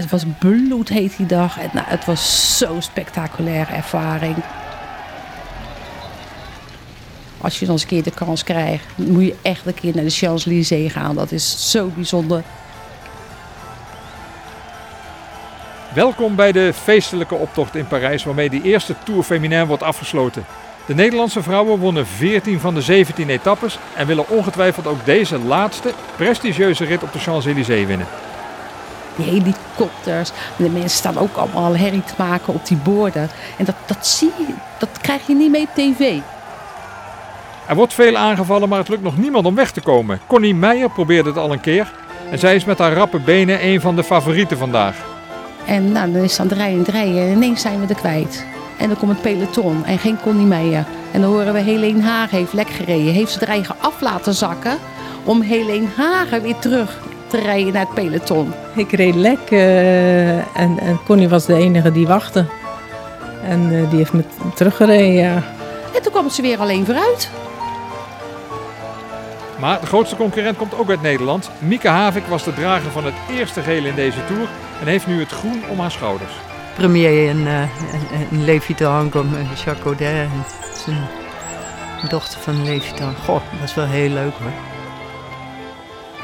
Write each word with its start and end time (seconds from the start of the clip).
Het 0.00 0.10
was 0.10 0.24
bloedheet 0.38 1.16
die 1.16 1.26
dag. 1.26 1.58
En, 1.58 1.70
nou, 1.72 1.86
het 1.88 2.04
was 2.04 2.56
zo'n 2.58 2.82
spectaculaire 2.82 3.74
ervaring. 3.74 4.36
Als 7.40 7.58
je 7.58 7.64
dan 7.64 7.74
eens 7.74 7.82
een 7.82 7.88
keer 7.88 8.02
de 8.02 8.10
kans 8.10 8.44
krijgt, 8.44 8.84
moet 8.94 9.24
je 9.24 9.34
echt 9.42 9.66
een 9.66 9.74
keer 9.74 9.94
naar 9.94 10.04
de 10.04 10.10
Champs-Élysées 10.10 10.92
gaan. 10.92 11.14
Dat 11.14 11.32
is 11.32 11.70
zo 11.70 11.86
bijzonder. 11.94 12.42
Welkom 15.94 16.34
bij 16.34 16.52
de 16.52 16.72
feestelijke 16.72 17.34
optocht 17.34 17.74
in 17.74 17.86
Parijs 17.86 18.24
waarmee 18.24 18.50
de 18.50 18.62
eerste 18.62 18.94
Tour 19.04 19.22
Féminin 19.22 19.66
wordt 19.66 19.82
afgesloten. 19.82 20.44
De 20.86 20.94
Nederlandse 20.94 21.42
vrouwen 21.42 21.78
wonnen 21.78 22.06
14 22.06 22.60
van 22.60 22.74
de 22.74 22.82
17 22.82 23.28
etappes 23.28 23.78
en 23.96 24.06
willen 24.06 24.28
ongetwijfeld 24.28 24.86
ook 24.86 25.04
deze 25.04 25.38
laatste 25.38 25.92
prestigieuze 26.16 26.84
rit 26.84 27.02
op 27.02 27.12
de 27.12 27.18
Champs-Élysées 27.18 27.86
winnen. 27.86 28.06
Die 29.18 29.26
helikopters, 29.26 30.30
de 30.56 30.68
mensen 30.70 30.90
staan 30.90 31.18
ook 31.18 31.36
allemaal 31.36 31.76
herrie 31.76 32.04
te 32.04 32.14
maken 32.16 32.54
op 32.54 32.66
die 32.66 32.76
borden. 32.76 33.30
En 33.56 33.64
dat, 33.64 33.74
dat 33.86 34.06
zie 34.06 34.32
je, 34.38 34.54
dat 34.78 34.88
krijg 35.00 35.26
je 35.26 35.34
niet 35.34 35.50
mee 35.50 35.62
op 35.62 35.74
tv. 35.74 36.18
Er 37.66 37.74
wordt 37.74 37.94
veel 37.94 38.16
aangevallen, 38.16 38.68
maar 38.68 38.78
het 38.78 38.88
lukt 38.88 39.02
nog 39.02 39.16
niemand 39.16 39.46
om 39.46 39.54
weg 39.54 39.70
te 39.70 39.80
komen. 39.80 40.20
Connie 40.26 40.54
Meijer 40.54 40.90
probeerde 40.90 41.28
het 41.28 41.38
al 41.38 41.52
een 41.52 41.60
keer 41.60 41.92
en 42.30 42.38
zij 42.38 42.54
is 42.54 42.64
met 42.64 42.78
haar 42.78 42.92
rappe 42.92 43.18
benen 43.18 43.64
een 43.66 43.80
van 43.80 43.96
de 43.96 44.04
favorieten 44.04 44.58
vandaag. 44.58 44.96
En 45.66 45.92
nou, 45.92 46.12
dan 46.12 46.22
is 46.22 46.30
het 46.30 46.40
aan 46.40 46.48
het 46.48 46.56
rijden 46.56 46.86
en 46.86 46.92
rijden 46.92 47.22
en 47.22 47.32
ineens 47.32 47.60
zijn 47.60 47.80
we 47.80 47.86
er 47.86 48.00
kwijt. 48.00 48.46
En 48.78 48.88
dan 48.88 48.96
komt 48.96 49.12
het 49.12 49.22
peloton 49.22 49.84
en 49.84 49.98
geen 49.98 50.20
Connie 50.22 50.46
Meijer. 50.46 50.84
En 51.12 51.20
dan 51.20 51.30
horen 51.30 51.52
we 51.52 51.60
Helene 51.60 52.02
Hagen 52.02 52.38
heeft 52.38 52.52
lek 52.52 52.70
gereden. 52.70 53.12
Heeft 53.12 53.32
ze 53.32 53.38
haar 53.38 53.48
eigen 53.48 53.74
af 53.80 54.00
laten 54.00 54.34
zakken 54.34 54.78
om 55.24 55.40
Helene 55.40 55.86
Hagen 55.96 56.42
weer 56.42 56.58
terug 56.58 56.98
te 57.28 57.40
rijden 57.40 57.72
naar 57.72 57.84
het 57.84 57.94
peloton. 57.94 58.52
Ik 58.74 58.92
reed 58.92 59.14
lek 59.14 59.50
eh, 59.50 60.38
en, 60.38 60.78
en 60.78 60.98
Connie 61.04 61.28
was 61.28 61.46
de 61.46 61.54
enige 61.54 61.92
die 61.92 62.06
wachtte. 62.06 62.44
En 63.44 63.60
eh, 63.72 63.90
die 63.90 63.98
heeft 63.98 64.12
me 64.12 64.24
teruggereden, 64.54 65.12
ja. 65.12 65.42
En 65.94 66.02
toen 66.02 66.12
kwam 66.12 66.30
ze 66.30 66.42
weer 66.42 66.58
alleen 66.58 66.84
vooruit. 66.84 67.30
Maar 69.58 69.80
de 69.80 69.86
grootste 69.86 70.16
concurrent 70.16 70.56
komt 70.56 70.78
ook 70.78 70.90
uit 70.90 71.02
Nederland. 71.02 71.50
Mieke 71.58 71.88
Havik 71.88 72.26
was 72.26 72.44
de 72.44 72.54
drager 72.54 72.90
van 72.90 73.04
het 73.04 73.14
eerste 73.30 73.60
geel 73.60 73.84
in 73.84 73.94
deze 73.94 74.24
Tour 74.26 74.48
en 74.80 74.86
heeft 74.86 75.06
nu 75.06 75.20
het 75.20 75.30
groen 75.30 75.62
om 75.70 75.80
haar 75.80 75.90
schouders. 75.90 76.32
Premier 76.76 77.28
en, 77.28 77.38
uh, 77.38 77.60
en, 77.60 78.44
Levitan, 78.44 79.12
Jacques 79.64 79.84
Audet 79.84 80.08
en 80.08 80.30
zijn 80.84 82.08
dochter 82.08 82.40
van 82.40 82.64
Levitan. 82.64 83.14
Goh, 83.24 83.40
dat 83.50 83.60
was 83.60 83.74
wel 83.74 83.86
heel 83.86 84.10
leuk 84.10 84.32
hoor. 84.32 84.77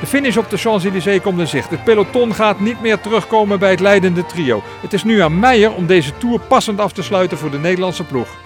De 0.05 0.11
finish 0.11 0.37
op 0.37 0.51
de 0.51 0.57
Champs-Élysées 0.57 1.23
komt 1.23 1.39
in 1.39 1.47
zicht. 1.47 1.71
Het 1.71 1.85
peloton 1.85 2.35
gaat 2.35 2.61
niet 2.61 2.81
meer 2.81 3.01
terugkomen 3.01 3.59
bij 3.59 3.71
het 3.71 3.81
leidende 3.81 4.27
trio. 4.27 4.63
Het 4.65 4.93
is 4.93 5.05
nu 5.05 5.21
aan 5.21 5.39
Meijer 5.39 5.75
om 5.75 5.87
deze 5.87 6.17
Tour 6.19 6.41
passend 6.41 6.81
af 6.81 6.93
te 6.93 7.03
sluiten 7.03 7.39
voor 7.39 7.51
de 7.51 7.59
Nederlandse 7.59 8.05
ploeg. 8.05 8.37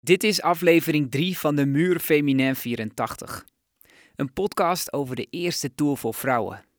Dit 0.00 0.24
is 0.24 0.42
aflevering 0.42 1.10
3 1.10 1.38
van 1.38 1.54
de 1.54 1.66
Muur 1.66 1.98
Feminin 1.98 2.56
84. 2.56 3.44
Een 4.16 4.32
podcast 4.32 4.92
over 4.92 5.16
de 5.16 5.26
eerste 5.30 5.74
Tour 5.74 5.96
voor 5.96 6.14
vrouwen. 6.14 6.69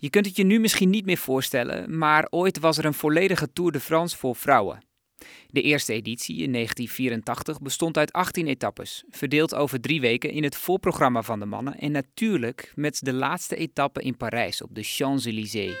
Je 0.00 0.10
kunt 0.10 0.26
het 0.26 0.36
je 0.36 0.44
nu 0.44 0.58
misschien 0.60 0.90
niet 0.90 1.04
meer 1.04 1.16
voorstellen, 1.16 1.98
maar 1.98 2.26
ooit 2.30 2.58
was 2.58 2.78
er 2.78 2.84
een 2.84 2.94
volledige 2.94 3.52
Tour 3.52 3.72
de 3.72 3.80
France 3.80 4.16
voor 4.16 4.36
vrouwen. 4.36 4.82
De 5.46 5.62
eerste 5.62 5.92
editie 5.92 6.42
in 6.42 6.52
1984 6.52 7.60
bestond 7.60 7.96
uit 7.96 8.12
18 8.12 8.46
etappes, 8.46 9.04
verdeeld 9.10 9.54
over 9.54 9.80
drie 9.80 10.00
weken 10.00 10.30
in 10.30 10.42
het 10.42 10.56
voorprogramma 10.56 11.22
van 11.22 11.38
de 11.38 11.46
mannen 11.46 11.78
en 11.78 11.92
natuurlijk 11.92 12.72
met 12.74 13.00
de 13.04 13.12
laatste 13.12 13.56
etappe 13.56 14.02
in 14.02 14.16
Parijs 14.16 14.62
op 14.62 14.74
de 14.74 14.82
Champs-Élysées. 14.82 15.76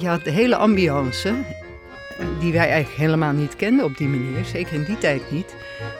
Ja, 0.00 0.18
de 0.18 0.30
hele 0.30 0.56
ambiance 0.56 1.44
die 2.38 2.52
wij 2.52 2.68
eigenlijk 2.68 3.00
helemaal 3.00 3.32
niet 3.32 3.56
kenden 3.56 3.84
op 3.84 3.96
die 3.96 4.08
manier, 4.08 4.44
zeker 4.44 4.74
in 4.74 4.84
die 4.84 4.98
tijd 4.98 5.30
niet, 5.30 5.54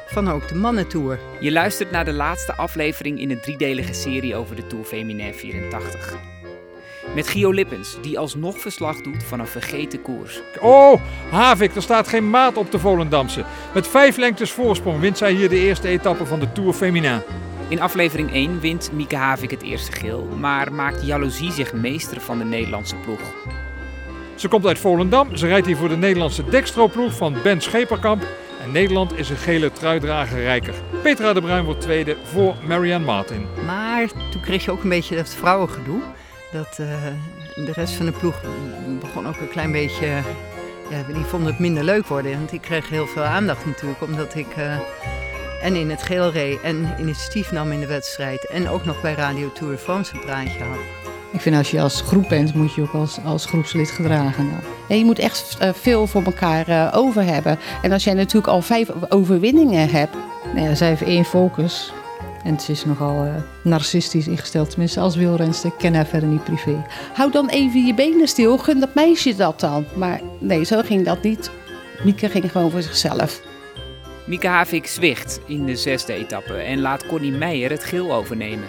van 0.07 0.31
ook 0.31 0.49
de 0.49 0.55
mannentour. 0.55 1.19
Je 1.41 1.53
luistert 1.53 1.91
naar 1.91 2.05
de 2.05 2.13
laatste 2.13 2.55
aflevering 2.57 3.21
in 3.21 3.31
een 3.31 3.41
driedelige 3.41 3.93
serie 3.93 4.37
over 4.37 4.57
de 4.57 4.67
Tour 4.67 4.85
Féminin 4.85 5.35
84. 5.35 6.17
Met 7.15 7.29
Gio 7.29 7.51
Lippens, 7.51 7.97
die 8.03 8.19
alsnog 8.19 8.61
verslag 8.61 9.01
doet 9.01 9.25
van 9.25 9.41
een 9.41 9.47
vergeten 9.47 10.03
koers. 10.03 10.41
Oh, 10.61 11.01
Havik, 11.31 11.75
er 11.75 11.83
staat 11.83 12.09
geen 12.09 12.31
maat 12.31 12.57
op 12.57 12.71
de 12.71 12.79
Volendamse. 12.79 13.45
Met 13.75 13.89
vijf 13.89 14.17
lengtes 14.17 14.53
voorsprong 14.53 15.01
wint 15.01 15.19
zij 15.19 15.33
hier 15.33 15.49
de 15.49 15.59
eerste 15.59 15.89
etappe 15.89 16.27
van 16.27 16.41
de 16.41 16.53
Tour 16.53 16.73
Féminin. 16.73 17.23
In 17.69 17.81
aflevering 17.81 18.33
1 18.33 18.61
wint 18.61 18.91
Mieke 18.93 19.17
Havik 19.17 19.51
het 19.51 19.63
eerste 19.63 19.93
geel, 19.93 20.29
maar 20.39 20.73
maakt 20.73 21.07
jaloezie 21.07 21.53
zich 21.53 21.73
meester 21.73 22.21
van 22.21 22.39
de 22.39 22.45
Nederlandse 22.45 22.97
ploeg. 22.97 23.21
Ze 24.39 24.49
komt 24.49 24.67
uit 24.67 24.79
Volendam. 24.79 25.37
Ze 25.37 25.47
rijdt 25.47 25.67
hier 25.67 25.77
voor 25.77 25.89
de 25.89 25.97
Nederlandse 25.97 26.45
dekstroploeg 26.45 27.17
van 27.17 27.37
Ben 27.43 27.61
Scheperkamp. 27.61 28.27
En 28.63 28.73
Nederland 28.73 29.19
is 29.19 29.31
een 29.31 29.37
gele 29.37 29.73
truidrager 29.73 30.41
rijker. 30.41 30.75
Petra 31.03 31.33
de 31.33 31.41
Bruin 31.41 31.65
wordt 31.65 31.81
tweede 31.81 32.17
voor 32.23 32.55
Marianne 32.67 33.07
Martin. 33.07 33.47
Maar 33.67 34.09
toen 34.31 34.41
kreeg 34.41 34.65
je 34.65 34.71
ook 34.71 34.83
een 34.83 34.89
beetje 34.89 35.17
dat 35.17 35.35
vrouwengedoe. 35.35 36.01
Dat 36.53 36.79
uh, 36.81 36.87
de 37.55 37.73
rest 37.73 37.95
van 37.95 38.07
de 38.07 38.13
ploeg 38.13 38.41
begon 39.01 39.27
ook 39.27 39.37
een 39.37 39.51
klein 39.51 39.73
beetje... 39.73 40.07
Ja, 40.91 41.13
die 41.13 41.25
vonden 41.25 41.51
het 41.51 41.59
minder 41.59 41.85
leuk 41.85 42.07
worden. 42.07 42.33
Want 42.33 42.53
ik 42.53 42.61
kreeg 42.61 42.89
heel 42.89 43.07
veel 43.07 43.23
aandacht 43.23 43.67
natuurlijk. 43.67 44.03
Omdat 44.03 44.35
ik 44.35 44.57
uh, 44.59 44.77
en 45.63 45.75
in 45.75 45.91
het 45.91 46.03
geel 46.03 46.31
reed 46.31 46.61
en 46.61 46.95
initiatief 46.99 47.53
nam 47.53 47.73
in 47.73 47.81
de 47.81 47.87
wedstrijd. 47.87 48.47
En 48.47 48.69
ook 48.69 48.85
nog 48.85 49.01
bij 49.01 49.15
Radio 49.15 49.53
Tour 49.53 49.73
de 49.73 49.79
France 49.79 50.15
een 50.15 50.21
praatje 50.21 50.65
had. 50.65 50.98
Ik 51.33 51.41
vind 51.41 51.57
als 51.57 51.71
je 51.71 51.81
als 51.81 52.01
groep 52.01 52.29
bent, 52.29 52.55
moet 52.55 52.75
je 52.75 52.83
ook 52.83 52.93
als, 52.93 53.19
als 53.25 53.47
groepslid 53.47 53.91
gedragen. 53.91 54.51
Ja, 54.89 54.95
je 54.95 55.05
moet 55.05 55.19
echt 55.19 55.57
uh, 55.63 55.69
veel 55.73 56.07
voor 56.07 56.23
elkaar 56.23 56.69
uh, 56.69 56.93
over 56.95 57.25
hebben. 57.25 57.59
En 57.83 57.93
als 57.93 58.05
jij 58.05 58.15
natuurlijk 58.15 58.47
al 58.47 58.63
vijf 58.63 58.91
overwinningen 59.09 59.89
hebt. 59.89 60.17
Nou 60.55 60.69
ja, 60.69 60.75
zij 60.75 60.89
heeft 60.89 61.03
één 61.03 61.25
focus. 61.25 61.93
En 62.45 62.61
ze 62.61 62.73
is 62.73 62.85
nogal 62.85 63.25
uh, 63.25 63.35
narcistisch 63.63 64.29
ingesteld. 64.29 64.71
Tenminste, 64.71 65.01
als 65.01 65.17
wielrenster. 65.17 65.71
Ik 65.71 65.79
ken 65.79 65.95
haar 65.95 66.07
verder 66.07 66.29
niet 66.29 66.45
privé. 66.45 66.85
Hou 67.13 67.31
dan 67.31 67.49
even 67.49 67.87
je 67.87 67.95
benen 67.95 68.29
stil. 68.29 68.59
Gun 68.59 68.81
dat 68.81 68.95
meisje 68.95 69.37
dat 69.37 69.61
dan. 69.61 69.85
Maar 69.95 70.21
nee, 70.39 70.65
zo 70.65 70.81
ging 70.83 71.05
dat 71.05 71.23
niet. 71.23 71.51
Mieke 72.05 72.29
ging 72.29 72.53
gewoon 72.53 72.71
voor 72.71 72.83
zichzelf. 72.83 73.41
Mieke 74.27 74.47
Havik 74.47 74.87
zwicht 74.87 75.41
in 75.47 75.65
de 75.65 75.77
zesde 75.77 76.13
etappe 76.13 76.55
en 76.55 76.81
laat 76.81 77.07
Connie 77.07 77.33
Meijer 77.33 77.71
het 77.71 77.85
geel 77.85 78.13
overnemen. 78.13 78.69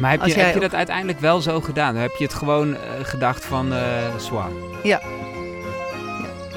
Maar 0.00 0.10
heb 0.10 0.24
je, 0.24 0.32
heb 0.32 0.54
je 0.54 0.60
dat 0.60 0.74
uiteindelijk 0.74 1.20
wel 1.20 1.40
zo 1.40 1.60
gedaan? 1.60 1.96
Heb 1.96 2.14
je 2.14 2.24
het 2.24 2.34
gewoon 2.34 2.70
uh, 2.70 2.78
gedacht 3.02 3.44
van 3.44 3.72
uh, 3.72 4.16
zwaar? 4.16 4.50
Ja. 4.82 5.00
ja. 5.00 5.00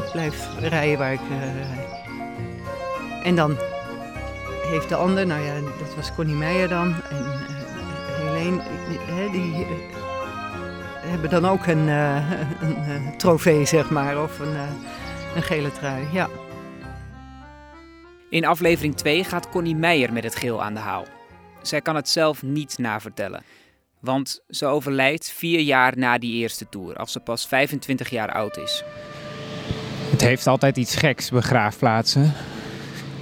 Ik 0.04 0.12
blijf 0.12 0.48
rijden 0.60 0.98
waar 0.98 1.14
ik 1.14 1.20
uh, 1.32 1.38
rijd. 1.38 2.02
En 3.24 3.36
dan 3.36 3.58
heeft 4.72 4.90
de 4.90 4.96
ander, 4.96 5.26
nou 5.26 5.42
ja, 5.42 5.54
dat 5.54 5.96
was 5.96 6.16
Connie 6.16 6.36
Meijer 6.36 6.70
dan. 6.70 6.96
En 7.10 7.26
Helene, 8.28 8.62
die, 9.32 9.32
die 9.32 9.66
hebben 11.06 11.30
dan 11.30 11.46
ook 11.46 11.66
een, 11.66 11.88
een, 11.88 12.90
een, 12.90 13.18
trofee, 13.18 13.66
zeg 13.66 13.90
maar. 13.90 14.24
Of 14.24 14.40
een, 14.40 14.56
een 15.36 15.44
gele 15.44 15.72
trui, 15.72 16.08
ja. 16.12 16.30
In 18.30 18.46
aflevering 18.46 18.96
2 18.96 19.24
gaat 19.24 19.50
Connie 19.50 19.76
Meijer 19.76 20.14
met 20.14 20.24
het 20.24 20.36
geel 20.36 20.64
aan 20.64 20.74
de 20.74 20.80
haal. 20.80 21.06
Zij 21.64 21.82
kan 21.82 21.96
het 21.96 22.10
zelf 22.10 22.44
niet 22.44 22.78
navertellen. 22.78 23.44
Want 24.00 24.44
ze 24.50 24.66
overlijdt 24.66 25.32
vier 25.32 25.60
jaar 25.60 25.98
na 25.98 26.18
die 26.18 26.34
eerste 26.34 26.70
tour, 26.70 26.96
als 26.96 27.12
ze 27.12 27.20
pas 27.20 27.48
25 27.48 28.10
jaar 28.10 28.32
oud 28.32 28.58
is. 28.58 28.84
Het 30.12 30.22
heeft 30.22 30.48
altijd 30.48 30.78
iets 30.78 30.96
geks, 30.96 31.30
begraafplaatsen. 31.30 32.34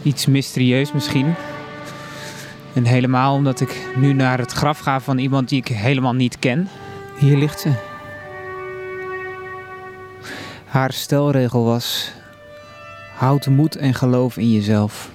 Iets 0.04 0.26
mysterieus 0.26 0.92
misschien. 0.92 1.34
En 2.74 2.86
helemaal 2.86 3.36
omdat 3.36 3.62
ik 3.62 3.88
nu 3.96 4.14
naar 4.14 4.38
het 4.38 4.52
graf 4.52 4.80
ga 4.80 5.00
van 5.00 5.18
iemand 5.18 5.50
die 5.50 5.60
ik 5.60 5.68
helemaal 5.68 6.14
niet 6.14 6.40
ken. 6.40 6.70
Hier 7.20 7.38
ligt 7.38 7.60
ze. 7.60 7.74
Haar 10.66 10.94
stelregel 10.94 11.64
was: 11.64 12.12
houd 13.16 13.48
moed 13.48 13.76
en 13.76 13.94
geloof 13.94 14.38
in 14.38 14.52
jezelf. 14.52 15.10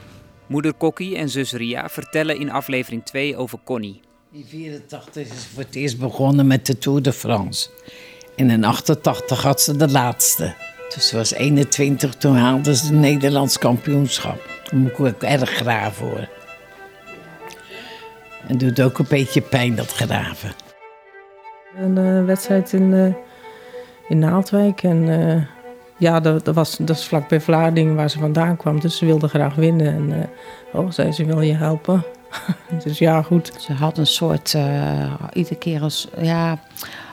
Moeder 0.46 0.72
Kokkie 0.72 1.16
en 1.16 1.28
zus 1.28 1.52
Ria 1.52 1.88
vertellen 1.88 2.38
in 2.38 2.50
aflevering 2.50 3.04
2 3.04 3.36
over 3.36 3.58
Connie. 3.64 4.00
In 4.32 4.44
84 4.44 5.22
is 5.22 5.42
ze 5.42 5.48
voor 5.48 5.62
het 5.62 5.74
eerst 5.74 5.98
begonnen 5.98 6.46
met 6.46 6.66
de 6.66 6.78
Tour 6.78 7.02
de 7.02 7.12
France. 7.12 7.68
En 8.36 8.50
in 8.50 8.64
88 8.64 9.42
had 9.42 9.60
ze 9.60 9.76
de 9.76 9.90
laatste. 9.90 10.54
Dus 10.94 11.08
ze 11.08 11.16
was 11.16 11.32
21, 11.32 12.14
toen 12.14 12.36
haalde 12.36 12.76
ze 12.76 12.84
het 12.84 12.94
Nederlands 12.94 13.58
kampioenschap. 13.58 14.48
Daar 14.70 14.80
moet 14.80 14.90
ik 14.90 15.00
ook 15.00 15.22
erg 15.22 15.50
graven 15.50 15.92
voor. 15.92 16.28
En 18.48 18.58
doet 18.58 18.80
ook 18.80 18.98
een 18.98 19.06
beetje 19.08 19.40
pijn, 19.40 19.74
dat 19.74 19.92
graven. 19.92 20.52
Een 21.76 21.96
uh, 21.96 22.24
wedstrijd 22.24 22.72
in, 22.72 22.92
uh, 22.92 23.14
in 24.08 24.18
Naaldwijk 24.18 24.82
en 24.82 25.02
uh, 25.02 25.55
ja, 25.96 26.20
dat, 26.20 26.44
dat, 26.44 26.54
was, 26.54 26.76
dat 26.76 26.96
is 26.96 27.04
vlakbij 27.04 27.40
Vlaardingen 27.40 27.94
waar 27.94 28.10
ze 28.10 28.18
vandaan 28.18 28.56
kwam. 28.56 28.80
Dus 28.80 28.96
ze 28.96 29.06
wilde 29.06 29.28
graag 29.28 29.54
winnen. 29.54 29.86
En 29.86 30.08
uh, 30.08 30.80
oh, 30.80 30.90
zei 30.90 31.12
ze, 31.12 31.24
wil 31.24 31.40
je 31.40 31.54
helpen? 31.54 32.04
dus 32.84 32.98
ja, 32.98 33.22
goed. 33.22 33.52
Ze 33.58 33.72
had 33.72 33.98
een 33.98 34.06
soort, 34.06 34.52
uh, 34.56 35.14
iedere 35.32 35.56
keer 35.56 35.80
als, 35.80 36.08
ja, 36.20 36.58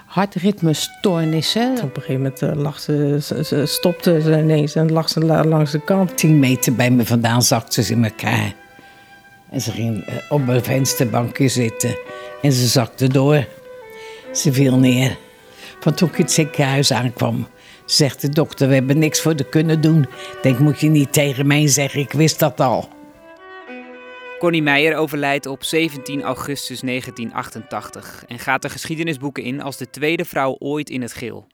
hartritmestoornissen. 0.05 1.71
Op 1.71 1.95
een 1.95 2.01
gegeven 2.01 2.21
moment 2.21 2.41
uh, 2.41 2.51
lag 2.53 2.79
ze, 2.79 3.17
ze, 3.21 3.43
ze, 3.43 3.65
stopte 3.65 4.21
ze 4.21 4.39
ineens 4.39 4.75
en 4.75 4.91
lag 4.91 5.09
ze 5.09 5.25
langs 5.25 5.71
de 5.71 5.83
kant. 5.83 6.17
Tien 6.17 6.39
meter 6.39 6.75
bij 6.75 6.91
me 6.91 7.05
vandaan 7.05 7.41
zakte 7.41 7.83
ze 7.83 7.93
in 7.93 8.03
elkaar. 8.03 8.53
En 9.49 9.61
ze 9.61 9.71
ging 9.71 10.05
op 10.29 10.47
een 10.47 10.63
vensterbankje 10.63 11.47
zitten. 11.47 11.97
En 12.41 12.51
ze 12.51 12.67
zakte 12.67 13.07
door. 13.07 13.47
Ze 14.31 14.53
viel 14.53 14.77
neer. 14.77 15.17
Van 15.79 15.93
toen 15.93 16.09
ik 16.09 16.15
het 16.15 16.31
ziekenhuis 16.31 16.93
aankwam, 16.93 17.47
zegt 17.85 18.21
de 18.21 18.29
dokter: 18.29 18.67
We 18.67 18.73
hebben 18.73 18.99
niks 18.99 19.21
voor 19.21 19.35
de 19.35 19.49
kunnen 19.49 19.81
doen. 19.81 20.05
Denk, 20.41 20.59
moet 20.59 20.79
je 20.79 20.89
niet 20.89 21.13
tegen 21.13 21.47
mij 21.47 21.67
zeggen, 21.67 21.99
ik 21.99 22.11
wist 22.11 22.39
dat 22.39 22.59
al. 22.59 22.89
Connie 24.39 24.63
Meijer 24.63 24.95
overlijdt 24.95 25.45
op 25.45 25.63
17 25.63 26.21
augustus 26.21 26.79
1988 26.79 28.23
en 28.27 28.39
gaat 28.39 28.61
de 28.61 28.69
geschiedenisboeken 28.69 29.43
in 29.43 29.61
als 29.61 29.77
de 29.77 29.89
tweede 29.89 30.25
vrouw 30.25 30.55
ooit 30.59 30.89
in 30.89 31.01
het 31.01 31.13
geel. 31.13 31.47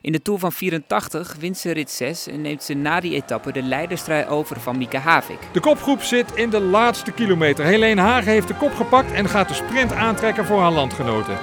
In 0.00 0.12
de 0.12 0.22
Tour 0.22 0.40
van 0.40 0.52
84 0.52 1.36
wint 1.38 1.58
ze 1.58 1.70
rit 1.70 1.90
6 1.90 2.26
en 2.26 2.40
neemt 2.40 2.62
ze 2.62 2.74
na 2.74 3.00
die 3.00 3.14
etappe 3.14 3.52
de 3.52 3.62
leiderstrui 3.62 4.26
over 4.26 4.60
van 4.60 4.78
Mieke 4.78 4.98
Havik. 4.98 5.38
De 5.52 5.60
kopgroep 5.60 6.02
zit 6.02 6.34
in 6.34 6.50
de 6.50 6.60
laatste 6.60 7.12
kilometer. 7.12 7.64
Helene 7.64 8.00
Hagen 8.00 8.32
heeft 8.32 8.48
de 8.48 8.54
kop 8.54 8.74
gepakt 8.74 9.12
en 9.12 9.28
gaat 9.28 9.48
de 9.48 9.54
sprint 9.54 9.92
aantrekken 9.92 10.44
voor 10.44 10.60
haar 10.60 10.72
landgenoten. 10.72 11.38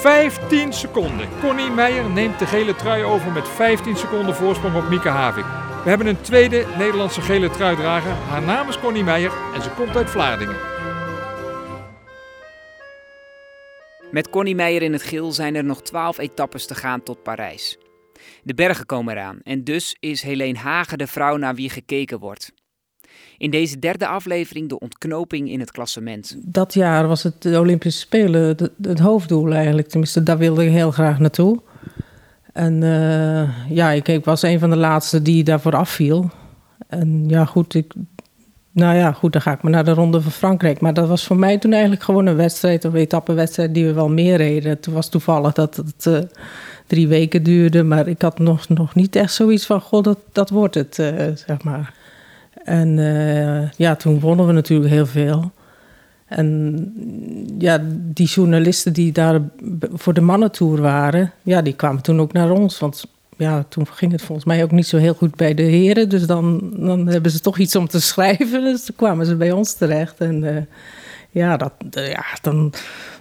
15 0.00 0.72
seconden. 0.72 1.28
Connie 1.40 1.70
Meijer 1.70 2.10
neemt 2.10 2.38
de 2.38 2.46
gele 2.46 2.76
trui 2.76 3.04
over 3.04 3.32
met 3.32 3.48
15 3.48 3.96
seconden 3.96 4.34
voorsprong 4.34 4.76
op 4.76 4.88
Mieke 4.88 5.08
Havik. 5.08 5.44
We 5.84 5.88
hebben 5.88 6.06
een 6.06 6.20
tweede 6.20 6.66
Nederlandse 6.76 7.20
gele 7.20 7.50
truidrager. 7.50 8.12
Haar 8.12 8.42
naam 8.42 8.68
is 8.68 8.78
Connie 8.78 9.04
Meijer 9.04 9.32
en 9.54 9.62
ze 9.62 9.70
komt 9.70 9.96
uit 9.96 10.10
Vlaardingen. 10.10 10.56
Met 14.10 14.30
Connie 14.30 14.54
Meijer 14.54 14.82
in 14.82 14.92
het 14.92 15.02
geel 15.02 15.32
zijn 15.32 15.54
er 15.54 15.64
nog 15.64 15.82
12 15.82 16.18
etappes 16.18 16.66
te 16.66 16.74
gaan 16.74 17.02
tot 17.02 17.22
Parijs. 17.22 17.78
De 18.42 18.54
bergen 18.54 18.86
komen 18.86 19.16
eraan 19.16 19.38
en 19.42 19.64
dus 19.64 19.96
is 20.00 20.22
Helene 20.22 20.58
Hagen 20.58 20.98
de 20.98 21.06
vrouw 21.06 21.36
naar 21.36 21.54
wie 21.54 21.70
gekeken 21.70 22.18
wordt. 22.18 22.52
In 23.38 23.50
deze 23.50 23.78
derde 23.78 24.06
aflevering 24.06 24.68
de 24.68 24.78
ontknoping 24.78 25.50
in 25.50 25.60
het 25.60 25.70
klassement. 25.70 26.36
Dat 26.38 26.74
jaar 26.74 27.08
was 27.08 27.22
het 27.22 27.42
de 27.42 27.58
Olympische 27.58 28.00
Spelen 28.00 28.56
het 28.82 28.98
hoofddoel 28.98 29.52
eigenlijk. 29.52 29.88
Tenminste, 29.88 30.22
daar 30.22 30.38
wilde 30.38 30.64
ik 30.64 30.70
heel 30.70 30.90
graag 30.90 31.18
naartoe. 31.18 31.60
En 32.52 32.82
uh, 32.82 33.48
ja, 33.68 33.90
ik, 33.90 34.08
ik, 34.08 34.24
was 34.24 34.42
een 34.42 34.58
van 34.58 34.70
de 34.70 34.76
laatste 34.76 35.22
die 35.22 35.44
daarvoor 35.44 35.76
afviel. 35.76 36.30
En 36.88 37.24
ja, 37.28 37.44
goed, 37.44 37.74
ik, 37.74 37.92
nou 38.72 38.96
ja, 38.96 39.12
goed, 39.12 39.32
dan 39.32 39.42
ga 39.42 39.52
ik 39.52 39.62
maar 39.62 39.72
naar 39.72 39.84
de 39.84 39.94
Ronde 39.94 40.20
van 40.20 40.32
Frankrijk. 40.32 40.80
Maar 40.80 40.94
dat 40.94 41.08
was 41.08 41.26
voor 41.26 41.36
mij 41.36 41.58
toen 41.58 41.72
eigenlijk 41.72 42.02
gewoon 42.02 42.26
een 42.26 42.36
wedstrijd, 42.36 42.84
een 42.84 42.94
etappenwedstrijd 42.94 43.74
die 43.74 43.86
we 43.86 43.92
wel 43.92 44.08
meer 44.08 44.36
reden. 44.36 44.80
Toen 44.80 44.94
was 44.94 45.08
toevallig 45.08 45.52
dat 45.52 45.76
het 45.76 46.06
uh, 46.06 46.18
drie 46.86 47.08
weken 47.08 47.42
duurde, 47.42 47.82
maar 47.82 48.08
ik 48.08 48.22
had 48.22 48.38
nog, 48.38 48.68
nog 48.68 48.94
niet 48.94 49.16
echt 49.16 49.32
zoiets 49.32 49.66
van, 49.66 49.80
god, 49.80 50.04
dat, 50.04 50.18
dat 50.32 50.50
wordt 50.50 50.74
het, 50.74 50.98
uh, 50.98 51.08
zeg 51.34 51.62
maar. 51.62 51.94
En 52.68 52.98
ja, 53.76 53.96
toen 53.96 54.20
wonnen 54.20 54.46
we 54.46 54.52
natuurlijk 54.52 54.90
heel 54.90 55.06
veel. 55.06 55.50
En 56.26 56.76
ja, 57.58 57.80
die 57.92 58.26
journalisten 58.26 58.92
die 58.92 59.12
daar 59.12 59.40
voor 59.92 60.14
de 60.14 60.20
mannentour 60.20 60.80
waren, 60.80 61.32
ja, 61.42 61.62
die 61.62 61.74
kwamen 61.74 62.02
toen 62.02 62.20
ook 62.20 62.32
naar 62.32 62.50
ons. 62.50 62.78
Want 62.78 63.04
ja, 63.36 63.64
toen 63.68 63.86
ging 63.86 64.12
het 64.12 64.22
volgens 64.22 64.46
mij 64.46 64.62
ook 64.62 64.70
niet 64.70 64.86
zo 64.86 64.96
heel 64.96 65.14
goed 65.14 65.36
bij 65.36 65.54
de 65.54 65.62
heren. 65.62 66.08
Dus 66.08 66.26
dan, 66.26 66.72
dan 66.76 67.06
hebben 67.06 67.30
ze 67.30 67.40
toch 67.40 67.58
iets 67.58 67.76
om 67.76 67.88
te 67.88 68.00
schrijven. 68.10 68.64
Dus 68.64 68.90
kwamen 68.96 69.26
ze 69.26 69.36
bij 69.36 69.52
ons 69.52 69.74
terecht. 69.74 70.18
En 70.18 70.42
uh, 70.42 70.56
ja, 71.38 71.56
dat, 71.56 71.72
uh, 71.96 72.10
ja 72.10 72.24
dan, 72.42 72.72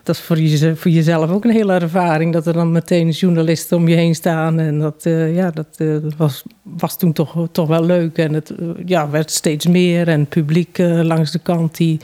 dat 0.03 0.15
is 0.15 0.21
voor, 0.21 0.39
je, 0.39 0.75
voor 0.75 0.91
jezelf 0.91 1.29
ook 1.29 1.43
een 1.43 1.51
hele 1.51 1.73
ervaring. 1.73 2.33
Dat 2.33 2.47
er 2.47 2.53
dan 2.53 2.71
meteen 2.71 3.09
journalisten 3.09 3.77
om 3.77 3.87
je 3.87 3.95
heen 3.95 4.15
staan. 4.15 4.59
En 4.59 4.79
dat, 4.79 5.05
uh, 5.05 5.35
ja, 5.35 5.51
dat 5.51 5.83
was, 6.17 6.43
was 6.61 6.97
toen 6.97 7.13
toch, 7.13 7.47
toch 7.51 7.67
wel 7.67 7.85
leuk. 7.85 8.17
En 8.17 8.33
het 8.33 8.53
ja, 8.85 9.09
werd 9.09 9.31
steeds 9.31 9.67
meer. 9.67 10.07
En 10.07 10.25
publiek 10.25 10.77
langs 10.77 11.31
de 11.31 11.39
kant 11.39 11.77
die 11.77 11.99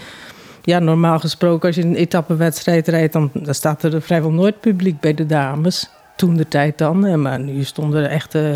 ja, 0.64 0.80
normaal 0.80 1.20
gesproken, 1.20 1.68
als 1.68 1.76
je 1.76 1.84
een 1.84 1.96
etappenwedstrijd 1.96 2.88
rijdt, 2.88 3.14
dan, 3.14 3.30
dan 3.34 3.56
staat 3.56 3.84
er 3.84 4.02
vrijwel 4.02 4.32
nooit 4.32 4.60
publiek 4.60 5.00
bij 5.00 5.14
de 5.14 5.26
dames. 5.26 5.90
Toen 6.24 6.38
de 6.38 6.48
tijd 6.48 6.78
dan. 6.78 7.22
Maar 7.22 7.40
nu 7.40 7.64
stonden 7.64 8.04
er 8.04 8.10
echt 8.10 8.36
uh, 8.36 8.56